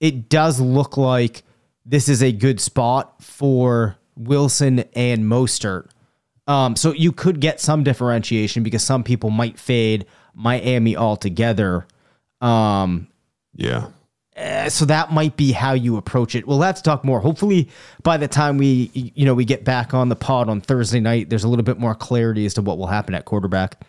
[0.00, 1.44] it does look like
[1.84, 5.90] this is a good spot for Wilson and Mostert.
[6.46, 11.86] Um, so you could get some differentiation because some people might fade Miami altogether.
[12.40, 13.08] Um,
[13.54, 13.88] yeah.
[14.36, 16.46] Uh, so that might be how you approach it.
[16.46, 17.20] Well, let's talk more.
[17.20, 17.70] Hopefully,
[18.02, 21.30] by the time we you know we get back on the pod on Thursday night,
[21.30, 23.80] there's a little bit more clarity as to what will happen at quarterback.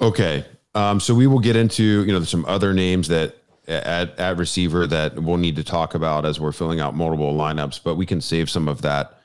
[0.00, 0.44] Okay,
[0.76, 3.34] um, so we will get into you know some other names that
[3.66, 7.80] at at receiver that we'll need to talk about as we're filling out multiple lineups,
[7.82, 9.19] but we can save some of that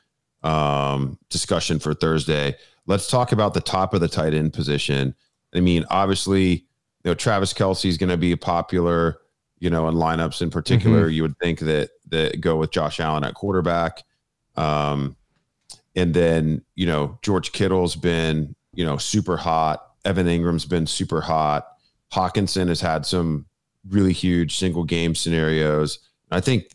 [0.46, 2.56] um, discussion for Thursday.
[2.86, 5.16] Let's talk about the top of the tight end position.
[5.54, 9.18] I mean, obviously, you know, Travis Kelce is going to be popular,
[9.60, 11.06] you know, in lineups in particular.
[11.06, 11.12] Mm-hmm.
[11.12, 14.04] You would think that that go with Josh Allen at quarterback.
[14.56, 15.16] Um,
[15.96, 19.94] and then, you know, George Kittle's been, you know, super hot.
[20.04, 21.68] Evan Engram's been super hot.
[22.14, 23.46] Hockenson has had some
[23.90, 26.00] really huge single game scenarios.
[26.32, 26.70] I think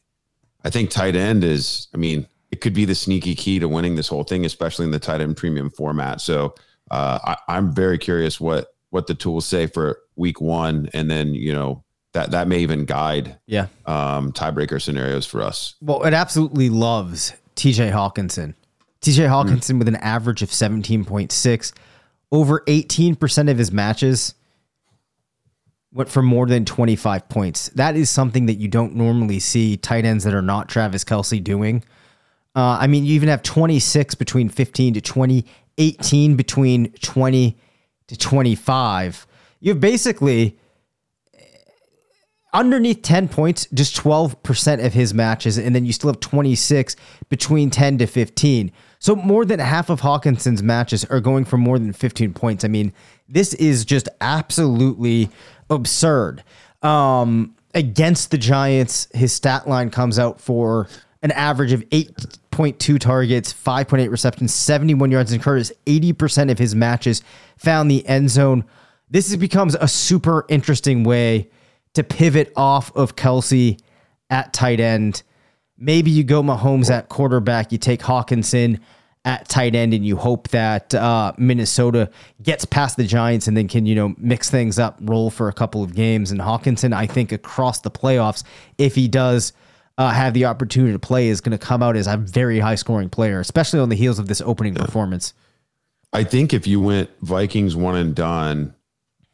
[0.64, 2.26] I think tight end is, I mean,
[2.60, 5.22] it could be the sneaky key to winning this whole thing, especially in the tight
[5.22, 6.20] end premium format.
[6.20, 6.54] So
[6.90, 11.32] uh, I, I'm very curious what what the tools say for week one, and then
[11.32, 11.82] you know
[12.12, 13.68] that that may even guide Yeah.
[13.86, 15.76] um, tiebreaker scenarios for us.
[15.80, 18.54] Well, it absolutely loves TJ Hockenson.
[19.00, 21.72] TJ Hockenson with an average of 17.6,
[22.30, 24.34] over 18% of his matches
[25.92, 27.68] went for more than 25 points.
[27.70, 31.42] That is something that you don't normally see tight ends that are not Travis Kelce
[31.42, 31.82] doing.
[32.54, 35.46] Uh, I mean, you even have 26 between 15 to 20,
[35.78, 37.56] 18 between 20
[38.08, 39.26] to 25.
[39.60, 40.58] You have basically
[42.52, 46.96] underneath 10 points, just 12% of his matches, and then you still have 26
[47.28, 48.72] between 10 to 15.
[48.98, 52.64] So more than half of Hockenson's matches are going for more than 15 points.
[52.64, 52.92] I mean,
[53.28, 55.30] this is just absolutely
[55.70, 56.42] absurd.
[56.82, 60.88] Um, against the Giants, his stat line comes out for
[61.22, 61.84] an average of
[62.60, 67.22] 8.2 targets, 5.8 receptions, 71 yards, and Curtis, 80% of his matches
[67.56, 68.64] found the end zone.
[69.08, 71.50] This is, becomes a super interesting way
[71.94, 73.80] to pivot off of Kelce
[74.28, 75.22] at tight end.
[75.78, 78.78] Maybe you go Mahomes at quarterback, you take Hockenson
[79.24, 82.10] at tight end, and you hope that uh, Minnesota
[82.42, 85.52] gets past the Giants and then can, you know, mix things up, roll for a
[85.52, 86.30] couple of games.
[86.30, 88.44] And Hockenson, I think, across the playoffs,
[88.78, 89.52] if he does
[90.00, 92.74] uh, have the opportunity to play, is going to come out as a very high
[92.74, 95.34] scoring player, especially on the heels of this opening performance.
[96.10, 98.74] I think if you went Vikings one and done,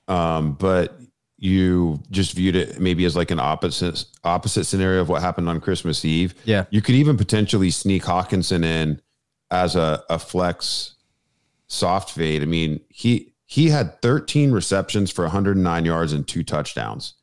[0.08, 0.98] um, but
[1.38, 5.60] you just viewed it maybe as like an opposite opposite scenario of what happened on
[5.60, 6.34] Christmas Eve.
[6.44, 6.64] Yeah.
[6.70, 9.00] You could even potentially sneak Hockenson in
[9.52, 10.96] as a, a flex
[11.68, 12.42] soft fade.
[12.42, 17.14] I mean, he he had 13 receptions for 109 yards and two touchdowns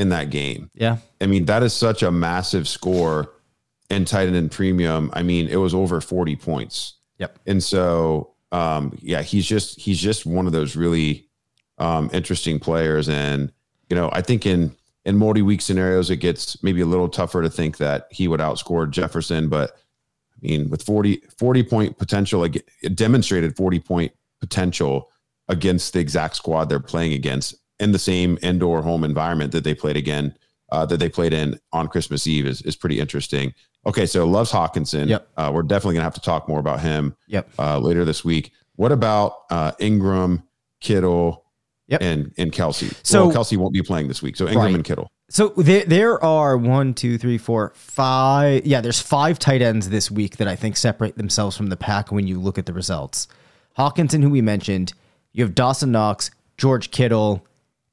[0.00, 0.70] in that game.
[0.72, 0.96] Yeah.
[1.20, 3.34] I mean, that is such a massive score
[3.90, 5.10] in tight end and premium.
[5.12, 6.94] I mean, it was over 40 points.
[7.18, 7.38] Yep.
[7.46, 11.28] And so, um, yeah, he's just he's just one of those really
[11.76, 13.10] um, interesting players.
[13.10, 13.52] And
[13.90, 14.74] you know, I think in
[15.04, 18.40] in multi week scenarios, it gets maybe a little tougher to think that he would
[18.40, 19.50] outscore Jefferson.
[19.50, 25.10] But I mean, with 40, 40 point potential, like it demonstrated 40 point potential
[25.48, 29.74] against the exact squad they're playing against in the same indoor home environment that they
[29.74, 30.34] played again,
[30.70, 33.52] uh, that they played in on Christmas Eve is, is pretty interesting.
[33.86, 35.08] Okay, so loves Hockenson.
[35.08, 35.28] Yep.
[35.36, 37.48] Uh, we're definitely gonna have to talk more about him Yep.
[37.58, 38.52] uh, later this week.
[38.76, 40.42] What about uh, Engram,
[40.80, 41.44] Kittle,
[41.88, 42.02] Yep.
[42.02, 42.94] and and Kelce?
[43.02, 44.74] So- well, Kelce won't be playing this week, so Engram Right.
[44.74, 45.10] and Kittle.
[45.32, 48.66] So there, there are one, two, three, four, five.
[48.66, 52.10] Yeah, there's five tight ends this week that I think separate themselves from the pack
[52.10, 53.28] when you look at the results.
[53.78, 54.92] Hockenson, who we mentioned,
[55.32, 57.46] you have Dawson Knox, George Kittle,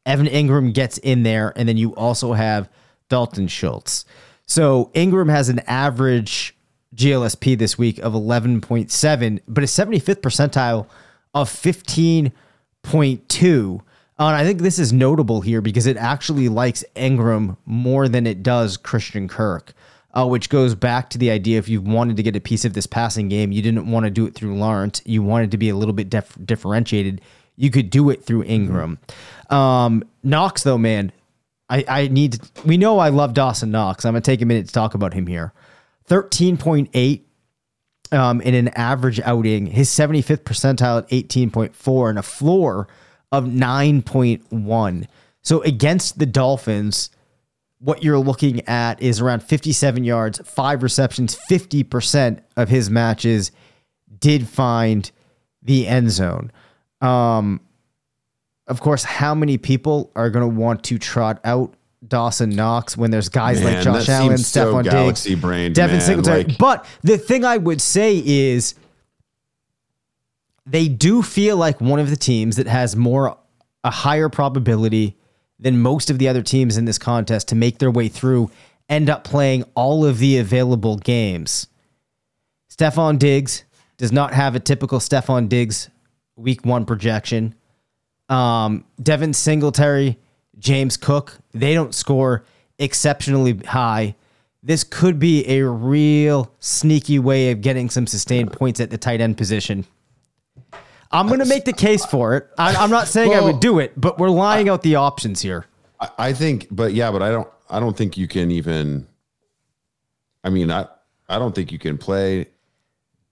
[0.08, 2.70] Evan Engram gets in there, and then you also have
[3.10, 4.06] Dalton Schultz.
[4.46, 6.56] So Engram has an average
[6.96, 10.88] GLSP this week of 11.7, but a 75th percentile
[11.34, 13.82] of 15.2.
[14.20, 18.26] Uh, and I think this is notable here because it actually likes Engram more than
[18.26, 19.74] it does Christian Kirk,
[20.14, 22.74] uh, which goes back to the idea if you wanted to get a piece of
[22.74, 25.02] this passing game, you didn't want to do it through Lawrence.
[25.06, 27.22] You wanted to be a little bit dif- differentiated.
[27.58, 28.98] You could do it through Engram.
[29.52, 31.12] Um, Knox, though, man,
[31.70, 34.06] I, I need to, we know I love Dawson Knox.
[34.06, 35.54] I'm to take a minute to talk about him here.
[36.08, 37.22] 13.8
[38.12, 42.88] um, in an average outing, his 75th percentile at 18.4 and a floor
[43.32, 45.08] of 9.1.
[45.42, 47.10] So against the Dolphins,
[47.80, 53.52] what you're looking at is around 57 yards, five receptions, 50% of his matches
[54.20, 55.12] did find
[55.62, 56.52] the end zone.
[57.02, 57.62] Um,
[58.68, 61.74] of course, how many people are going to want to trot out
[62.08, 65.24] Dawson Knox when there's guys like Josh Allen, seems so Stefon Diggs,
[65.74, 66.02] Devin man.
[66.02, 66.44] Singletary?
[66.44, 68.76] Like- but the thing I would say is
[70.66, 73.38] they do feel like one of the teams that has more
[73.84, 75.16] a higher probability
[75.60, 78.52] than most of the other teams in this contest to make their way through
[78.90, 81.68] end up playing all of the available games.
[82.70, 83.64] Stefon Diggs
[83.98, 85.90] does not have a typical Stefon Diggs
[86.38, 87.56] week one projection.
[88.30, 90.18] Um, Devin Singletary,
[90.60, 92.46] James Cook, they don't score
[92.80, 94.16] exceptionally high.
[94.64, 99.22] This could be a real sneaky way of getting some sustained points at the tight
[99.22, 99.86] end position.
[101.12, 102.50] I'm going to make the case for it.
[102.58, 105.66] I, I'm not saying I would do it, but we're lying out the options here.
[106.00, 107.48] I, I think, but yeah, but I don't.
[107.70, 109.08] I don't think you can even.
[110.44, 110.88] I mean, I
[111.30, 112.48] I don't think you can play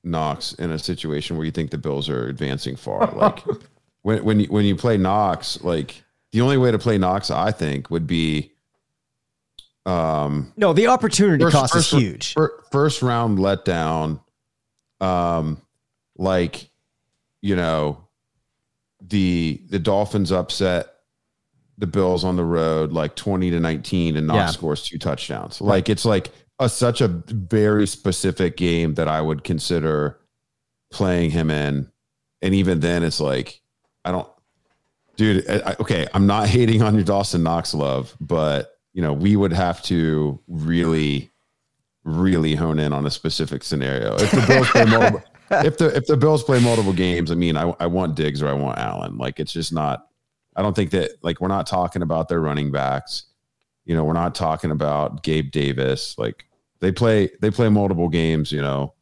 [0.06, 3.12] Knox in a situation where you think the Bills are advancing far.
[3.16, 3.44] Like
[4.04, 7.52] when when you, when you play Knox, like the only way to play Knox, I
[7.52, 8.52] think, would be
[9.86, 12.34] um No, the opportunity first, cost first, is huge.
[12.34, 14.20] fir- first round letdown
[15.02, 15.62] um,
[16.18, 16.70] like
[17.42, 18.08] you know,
[19.02, 20.88] the the Dolphins upset
[21.78, 24.46] the Bills on the road like 20 to 19 and Knox Yeah.
[24.48, 25.60] scores two touchdowns.
[25.62, 30.20] Like it's like a such a very specific game that I would consider
[30.92, 31.92] playing him in.
[32.42, 33.62] And even then it's like
[34.04, 34.28] I don't
[35.18, 39.36] dude, I, okay, I'm not hating on your Dawson Knox love, but you know, we
[39.36, 41.32] would have to really
[42.04, 44.16] really hone in on a specific scenario.
[44.16, 47.58] If the Bills play multiple if the if the Bills play multiple games, I mean,
[47.58, 49.18] I, I want Diggs or I want Allen.
[49.18, 50.08] Like it's just not.
[50.56, 53.26] I don't think that like we're not talking about their running backs.
[53.86, 56.18] You know, we're not talking about Gabe Davis.
[56.18, 56.46] Like
[56.80, 58.52] they play they play multiple games.
[58.52, 58.94] You know,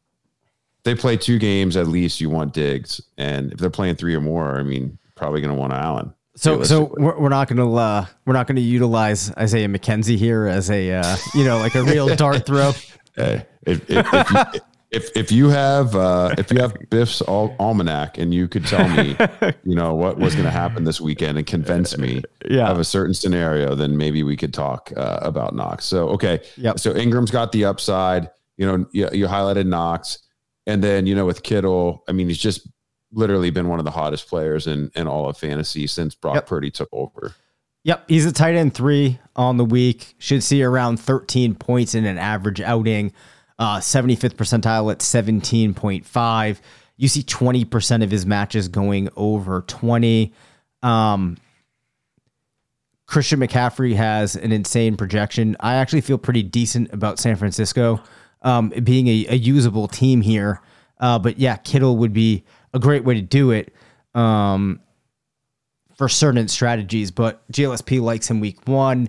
[0.84, 2.20] they play two games at least.
[2.20, 5.60] You want Diggs, and if they're playing three or more, I mean, probably going to
[5.60, 6.12] want Allen.
[6.36, 10.16] So, so we're, we're not going to uh, we're not going to utilize Isaiah McKenzie
[10.16, 12.72] here as a uh, you know like a real dart throw.
[13.14, 14.60] Hey, if, if, if, you,
[14.94, 18.88] if, if you have uh, if you have Biff's al- almanac and you could tell
[18.88, 19.16] me,
[19.64, 22.68] you know what was going to happen this weekend and convince me Yeah.
[22.68, 25.84] of a certain scenario, then maybe we could talk uh, about Knox.
[25.84, 26.78] So okay, Yep.
[26.78, 28.30] So Engram's got the upside.
[28.56, 30.18] You know, you, you highlighted Knox,
[30.66, 32.66] and then you know with Kittle, I mean he's just
[33.12, 36.46] literally been one of the hottest players in in all of fantasy since Brock Yep.
[36.46, 37.34] Purdy took over.
[37.84, 40.14] Yep, he's a tight end three on the week.
[40.18, 43.12] Should see around 13 points in an average outing.
[43.58, 46.60] Uh, 75th percentile at 17.5.
[46.96, 50.32] You see 20% of his matches going over 20.
[50.82, 51.36] Um,
[53.06, 55.56] Christian McCaffrey has an insane projection.
[55.60, 58.02] I actually feel pretty decent about San Francisco
[58.42, 60.60] um, being a, a usable team here.
[60.98, 63.74] Uh, but yeah, Kittle would be a great way to do it.
[64.14, 64.80] Um,
[65.96, 69.08] for certain strategies, but GLSP likes him week one.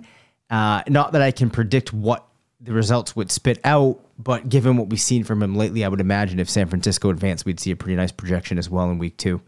[0.50, 2.26] Uh, not that I can predict what
[2.60, 6.00] the results would spit out, but given what we've seen from him lately, I would
[6.00, 9.16] imagine if San Francisco advanced, we'd see a pretty nice projection as well in week
[9.16, 9.40] two.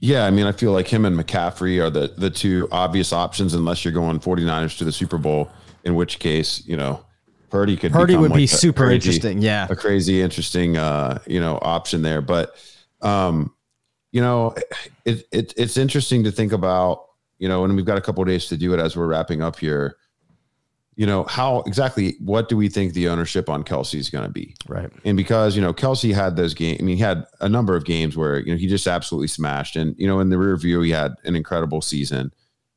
[0.00, 3.54] Yeah, I mean, I feel like him and McCaffrey are the the two obvious options
[3.54, 5.50] unless you're going 49ers to the Super Bowl,
[5.84, 7.04] in which case, you know,
[7.50, 9.42] Purdy could Purdy would be like a super crazy- interesting.
[9.42, 9.66] Yeah.
[9.70, 12.54] a crazy interesting uh, you know, option there, but
[13.00, 13.52] um
[14.10, 14.54] you know,
[15.04, 17.04] it, it it's interesting to think about,
[17.38, 19.40] you know, and we've got a couple of days to do it as we're wrapping
[19.40, 19.96] up here.
[20.94, 24.30] You know, how exactly what do we think the ownership on Kelce is going to
[24.30, 24.54] be?
[24.68, 24.90] Right.
[25.06, 27.86] And because, you know, Kelce had those games, I mean, he had a number of
[27.86, 29.74] games where, you know, he just absolutely smashed.
[29.74, 32.30] And, you know, in the rear view, he had an incredible season.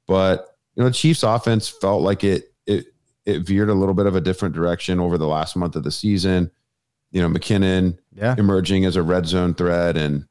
[0.07, 2.85] But, you know, the Chiefs offense felt like it it
[3.25, 5.91] it veered a little bit of a different direction over the last month of the
[5.91, 6.51] season.
[7.11, 8.35] You know, McKinnon Yeah.
[8.37, 9.97] emerging as a red zone threat.
[9.97, 10.25] And,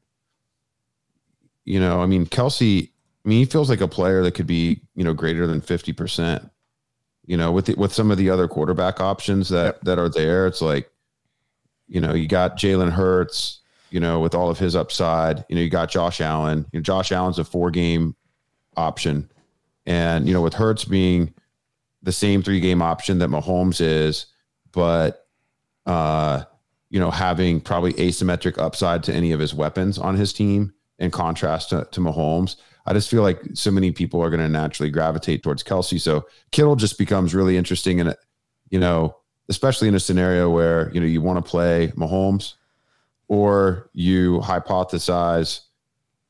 [1.65, 2.89] you know, I mean, Kelce,
[3.25, 6.49] I mean, he feels like a player that could be, you know, greater than 50%.
[7.25, 10.45] You know, with the, with some of the other quarterback options that that are there,
[10.47, 10.89] it's like,
[11.87, 15.43] you know, you got Jalen Hurts, you know, with all of his upside.
[15.49, 16.65] You know, you got Josh Allen.
[16.71, 18.15] You know, Josh Allen's a four game
[18.77, 19.29] option.
[19.85, 21.33] And, you know, with Hurts being
[22.03, 24.27] the same three game option that Mahomes is,
[24.71, 25.27] but,
[25.85, 26.43] uh,
[26.89, 31.11] you know, having probably asymmetric upside to any of his weapons on his team in
[31.11, 32.55] contrast to, to Mahomes.
[32.85, 35.99] I just feel like so many people are going to naturally gravitate towards Kelce.
[35.99, 37.99] So Kittle just becomes really interesting.
[37.99, 38.15] And,
[38.69, 39.17] you know,
[39.49, 42.53] especially in a scenario where, you know, you want to play Mahomes
[43.27, 45.61] or you hypothesize,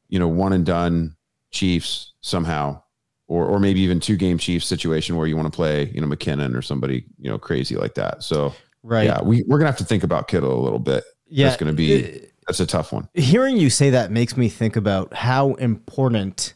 [0.08, 1.16] you know, one and done
[1.51, 2.82] Chiefs somehow,
[3.28, 6.08] or, or maybe even two game Chiefs situation where you want to play, you know,
[6.08, 8.24] McKinnon or somebody, you know, crazy like that.
[8.24, 8.53] So,
[8.84, 9.06] Right.
[9.06, 11.03] yeah, we, we're going to have to think about Kittle a little bit.
[11.28, 11.47] Yeah.
[11.47, 13.07] That's going to be, that's a tough one.
[13.13, 16.53] hearing you say that makes me think about how important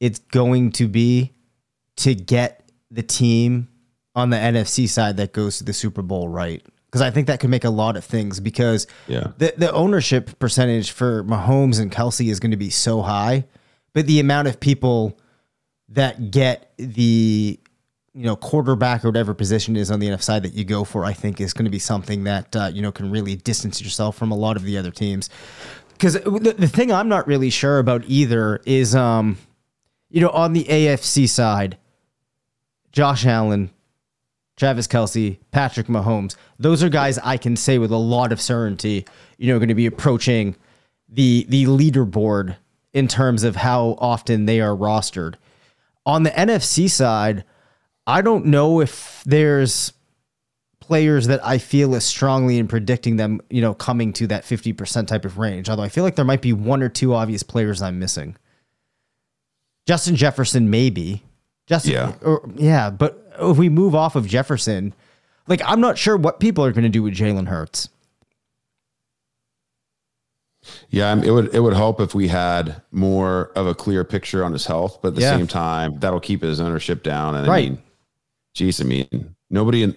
[0.00, 1.32] it's going to be
[1.96, 3.68] to get the team
[4.14, 6.64] on the NFC side that goes to the Super Bowl right.
[6.86, 9.28] Because I think that could make a lot of things because Yeah.
[9.36, 13.44] the, the ownership percentage for Mahomes and Kelce is going to be so high,
[13.92, 15.18] but the amount of people
[15.90, 17.60] that get the
[18.18, 21.04] you know quarterback or whatever position is on the NFC side that you go for,
[21.04, 24.16] I think is going to be something that uh, you know can really distance yourself
[24.16, 25.30] from a lot of the other teams.
[25.92, 29.38] Because the, the thing I'm not really sure about either is, um,
[30.10, 31.78] you know, on the AFC side,
[32.90, 33.70] Josh Allen,
[34.56, 36.34] Travis Kelce, Patrick Mahomes.
[36.58, 39.06] Those are guys I can say with a lot of certainty,
[39.36, 40.56] you know, going to be approaching
[41.08, 42.56] the the leaderboard
[42.92, 45.36] in terms of how often they are rostered.
[46.04, 47.44] On the NFC side,
[48.08, 49.92] I don't know if there's
[50.80, 55.06] players that I feel as strongly in predicting them, you know, coming to that 50%
[55.06, 55.68] type of range.
[55.68, 58.36] Although I feel like there might be one or two obvious players I'm missing.
[59.86, 61.22] Justin Jefferson, maybe.
[61.66, 62.14] Justin, Yeah.
[62.22, 64.94] or, yeah, but if we move off of Jefferson,
[65.46, 67.90] like I'm not sure what people are going to do with Jalen Hurts.
[70.90, 74.52] Yeah, it would it would help if we had more of a clear picture on
[74.52, 75.36] his health, but at the Yeah.
[75.36, 77.34] same time, that'll keep his ownership down.
[77.36, 77.66] And Right.
[77.66, 77.82] I mean,
[78.58, 79.96] geez, I mean, nobody in,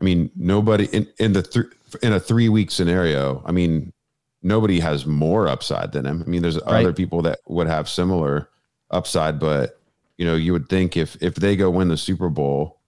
[0.00, 1.66] I mean, nobody in in the th-
[2.02, 3.42] in a three week scenario.
[3.46, 3.92] I mean,
[4.42, 6.22] nobody has more upside than him.
[6.26, 8.48] I mean, there's other people that would have similar
[8.90, 9.80] upside, but
[10.18, 12.80] you know, you would think if if they go win the Super Bowl,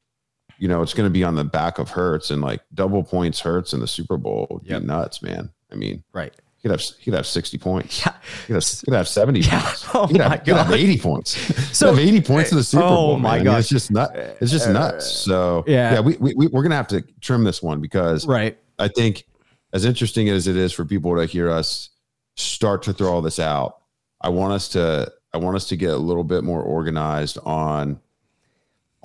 [0.59, 3.41] you know, it's going to be on the back of Hurts and like double points
[3.41, 4.80] Hurts in the Super Bowl would Yep.
[4.82, 5.51] be nuts, man.
[5.70, 6.35] I mean, Right.
[6.64, 8.04] He'd have he'd have sixty points.
[8.04, 8.14] Yeah.
[8.48, 9.60] He'd have, he'd have seventy Yeah.
[9.60, 9.84] points.
[9.94, 10.72] Oh he'd, have, my have God.
[10.72, 11.36] eighty points.
[11.76, 13.18] So- have eighty points in the Super Oh Bowl.
[13.18, 13.46] my man.
[13.48, 14.10] I mean, it's just nut.
[14.40, 15.04] It's just nuts.
[15.04, 15.92] Uh, so Yeah.
[15.94, 18.58] yeah, we, we we- we're gonna have to trim this one because Right.
[18.80, 19.26] I think
[19.72, 21.90] as interesting as it is for people to hear us
[22.36, 23.76] start to throw all this out,
[24.22, 28.00] I want us to I want us to get a little bit more organized on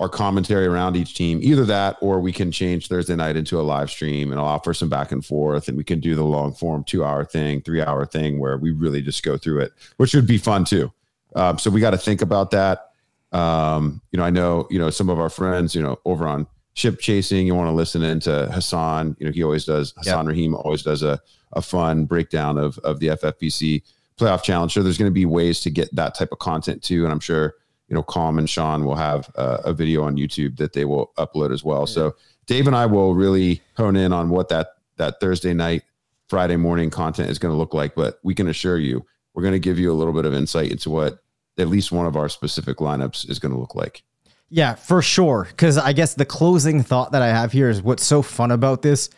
[0.00, 1.38] our commentary around each team.
[1.42, 4.72] Either that or we can change Thursday night into a live stream and I'll offer
[4.72, 7.82] some back and forth and we can do the long form two hour thing, three
[7.82, 10.90] hour thing where we really just go through it, which would be fun too.
[11.36, 12.92] Um, so we got to think about that.
[13.32, 16.46] Um, you know, I know, you know, some of our friends, you know, over on
[16.72, 20.54] ship chasing, you want to listen into Hassan, you know, he always does, Hassan Rahim
[20.54, 21.20] always does a,
[21.52, 23.82] a fun breakdown of, of the FFPC
[24.16, 24.72] playoff challenge.
[24.72, 27.04] So there's going to be ways to get that type of content too.
[27.04, 27.56] And I'm sure,
[27.90, 31.12] you know, Calm and Sean will have uh, a video on YouTube that they will
[31.18, 31.86] upload as well.
[31.86, 32.14] So
[32.46, 35.82] Dave and I will really hone in on what that, that Thursday night,
[36.28, 39.52] Friday morning content is going to look like, but we can assure you, we're going
[39.52, 41.18] to give you a little bit of insight into what
[41.58, 44.04] at least one of our specific lineups is going to look like.
[44.48, 45.48] Yeah, for sure.
[45.50, 48.82] Because I guess the closing thought that I have here is what's so fun about
[48.82, 49.10] this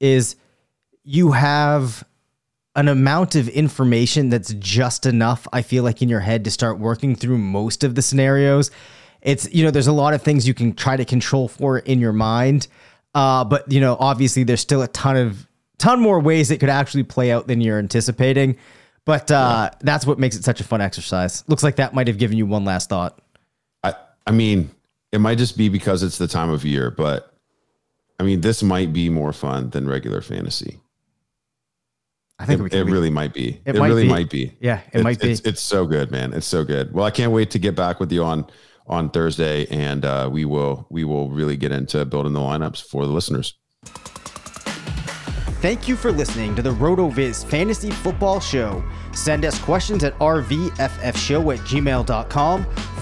[0.00, 0.36] is
[1.02, 2.04] you have
[2.76, 6.78] an amount of information that's just enough, I feel like, in your head to start
[6.78, 8.70] working through most of the scenarios.
[9.22, 12.00] It's, you know, there's a lot of things you can try to control for in
[12.00, 12.66] your mind.
[13.14, 15.46] Uh, but, you know, obviously there's still a ton of,
[15.78, 18.56] ton more ways it could actually play out than you're anticipating.
[19.04, 21.44] But uh, that's what makes it such a fun exercise.
[21.46, 23.20] Looks like that might have given you one last thought.
[23.82, 23.94] I,
[24.26, 24.70] I mean,
[25.12, 27.32] it might just be because it's the time of year, but
[28.18, 30.80] I mean, this might be more fun than regular fantasy.
[32.38, 32.78] I think It, we can.
[32.80, 33.60] it really might be.
[33.64, 34.08] It It, might really be.
[34.08, 34.56] might be.
[34.60, 35.30] Yeah, it It's- might be.
[35.30, 36.32] It's, it's so good, man.
[36.32, 36.92] It's so good.
[36.92, 38.46] Well, I can't wait to get back with you on
[38.86, 43.06] on Thursday, and uh, we will we will really get into building the lineups for
[43.06, 43.54] the listeners.
[45.62, 48.84] Thank you for listening to the RotoViz Fantasy Football Show.
[49.14, 52.66] Send us questions at rvffshow at gmail.com.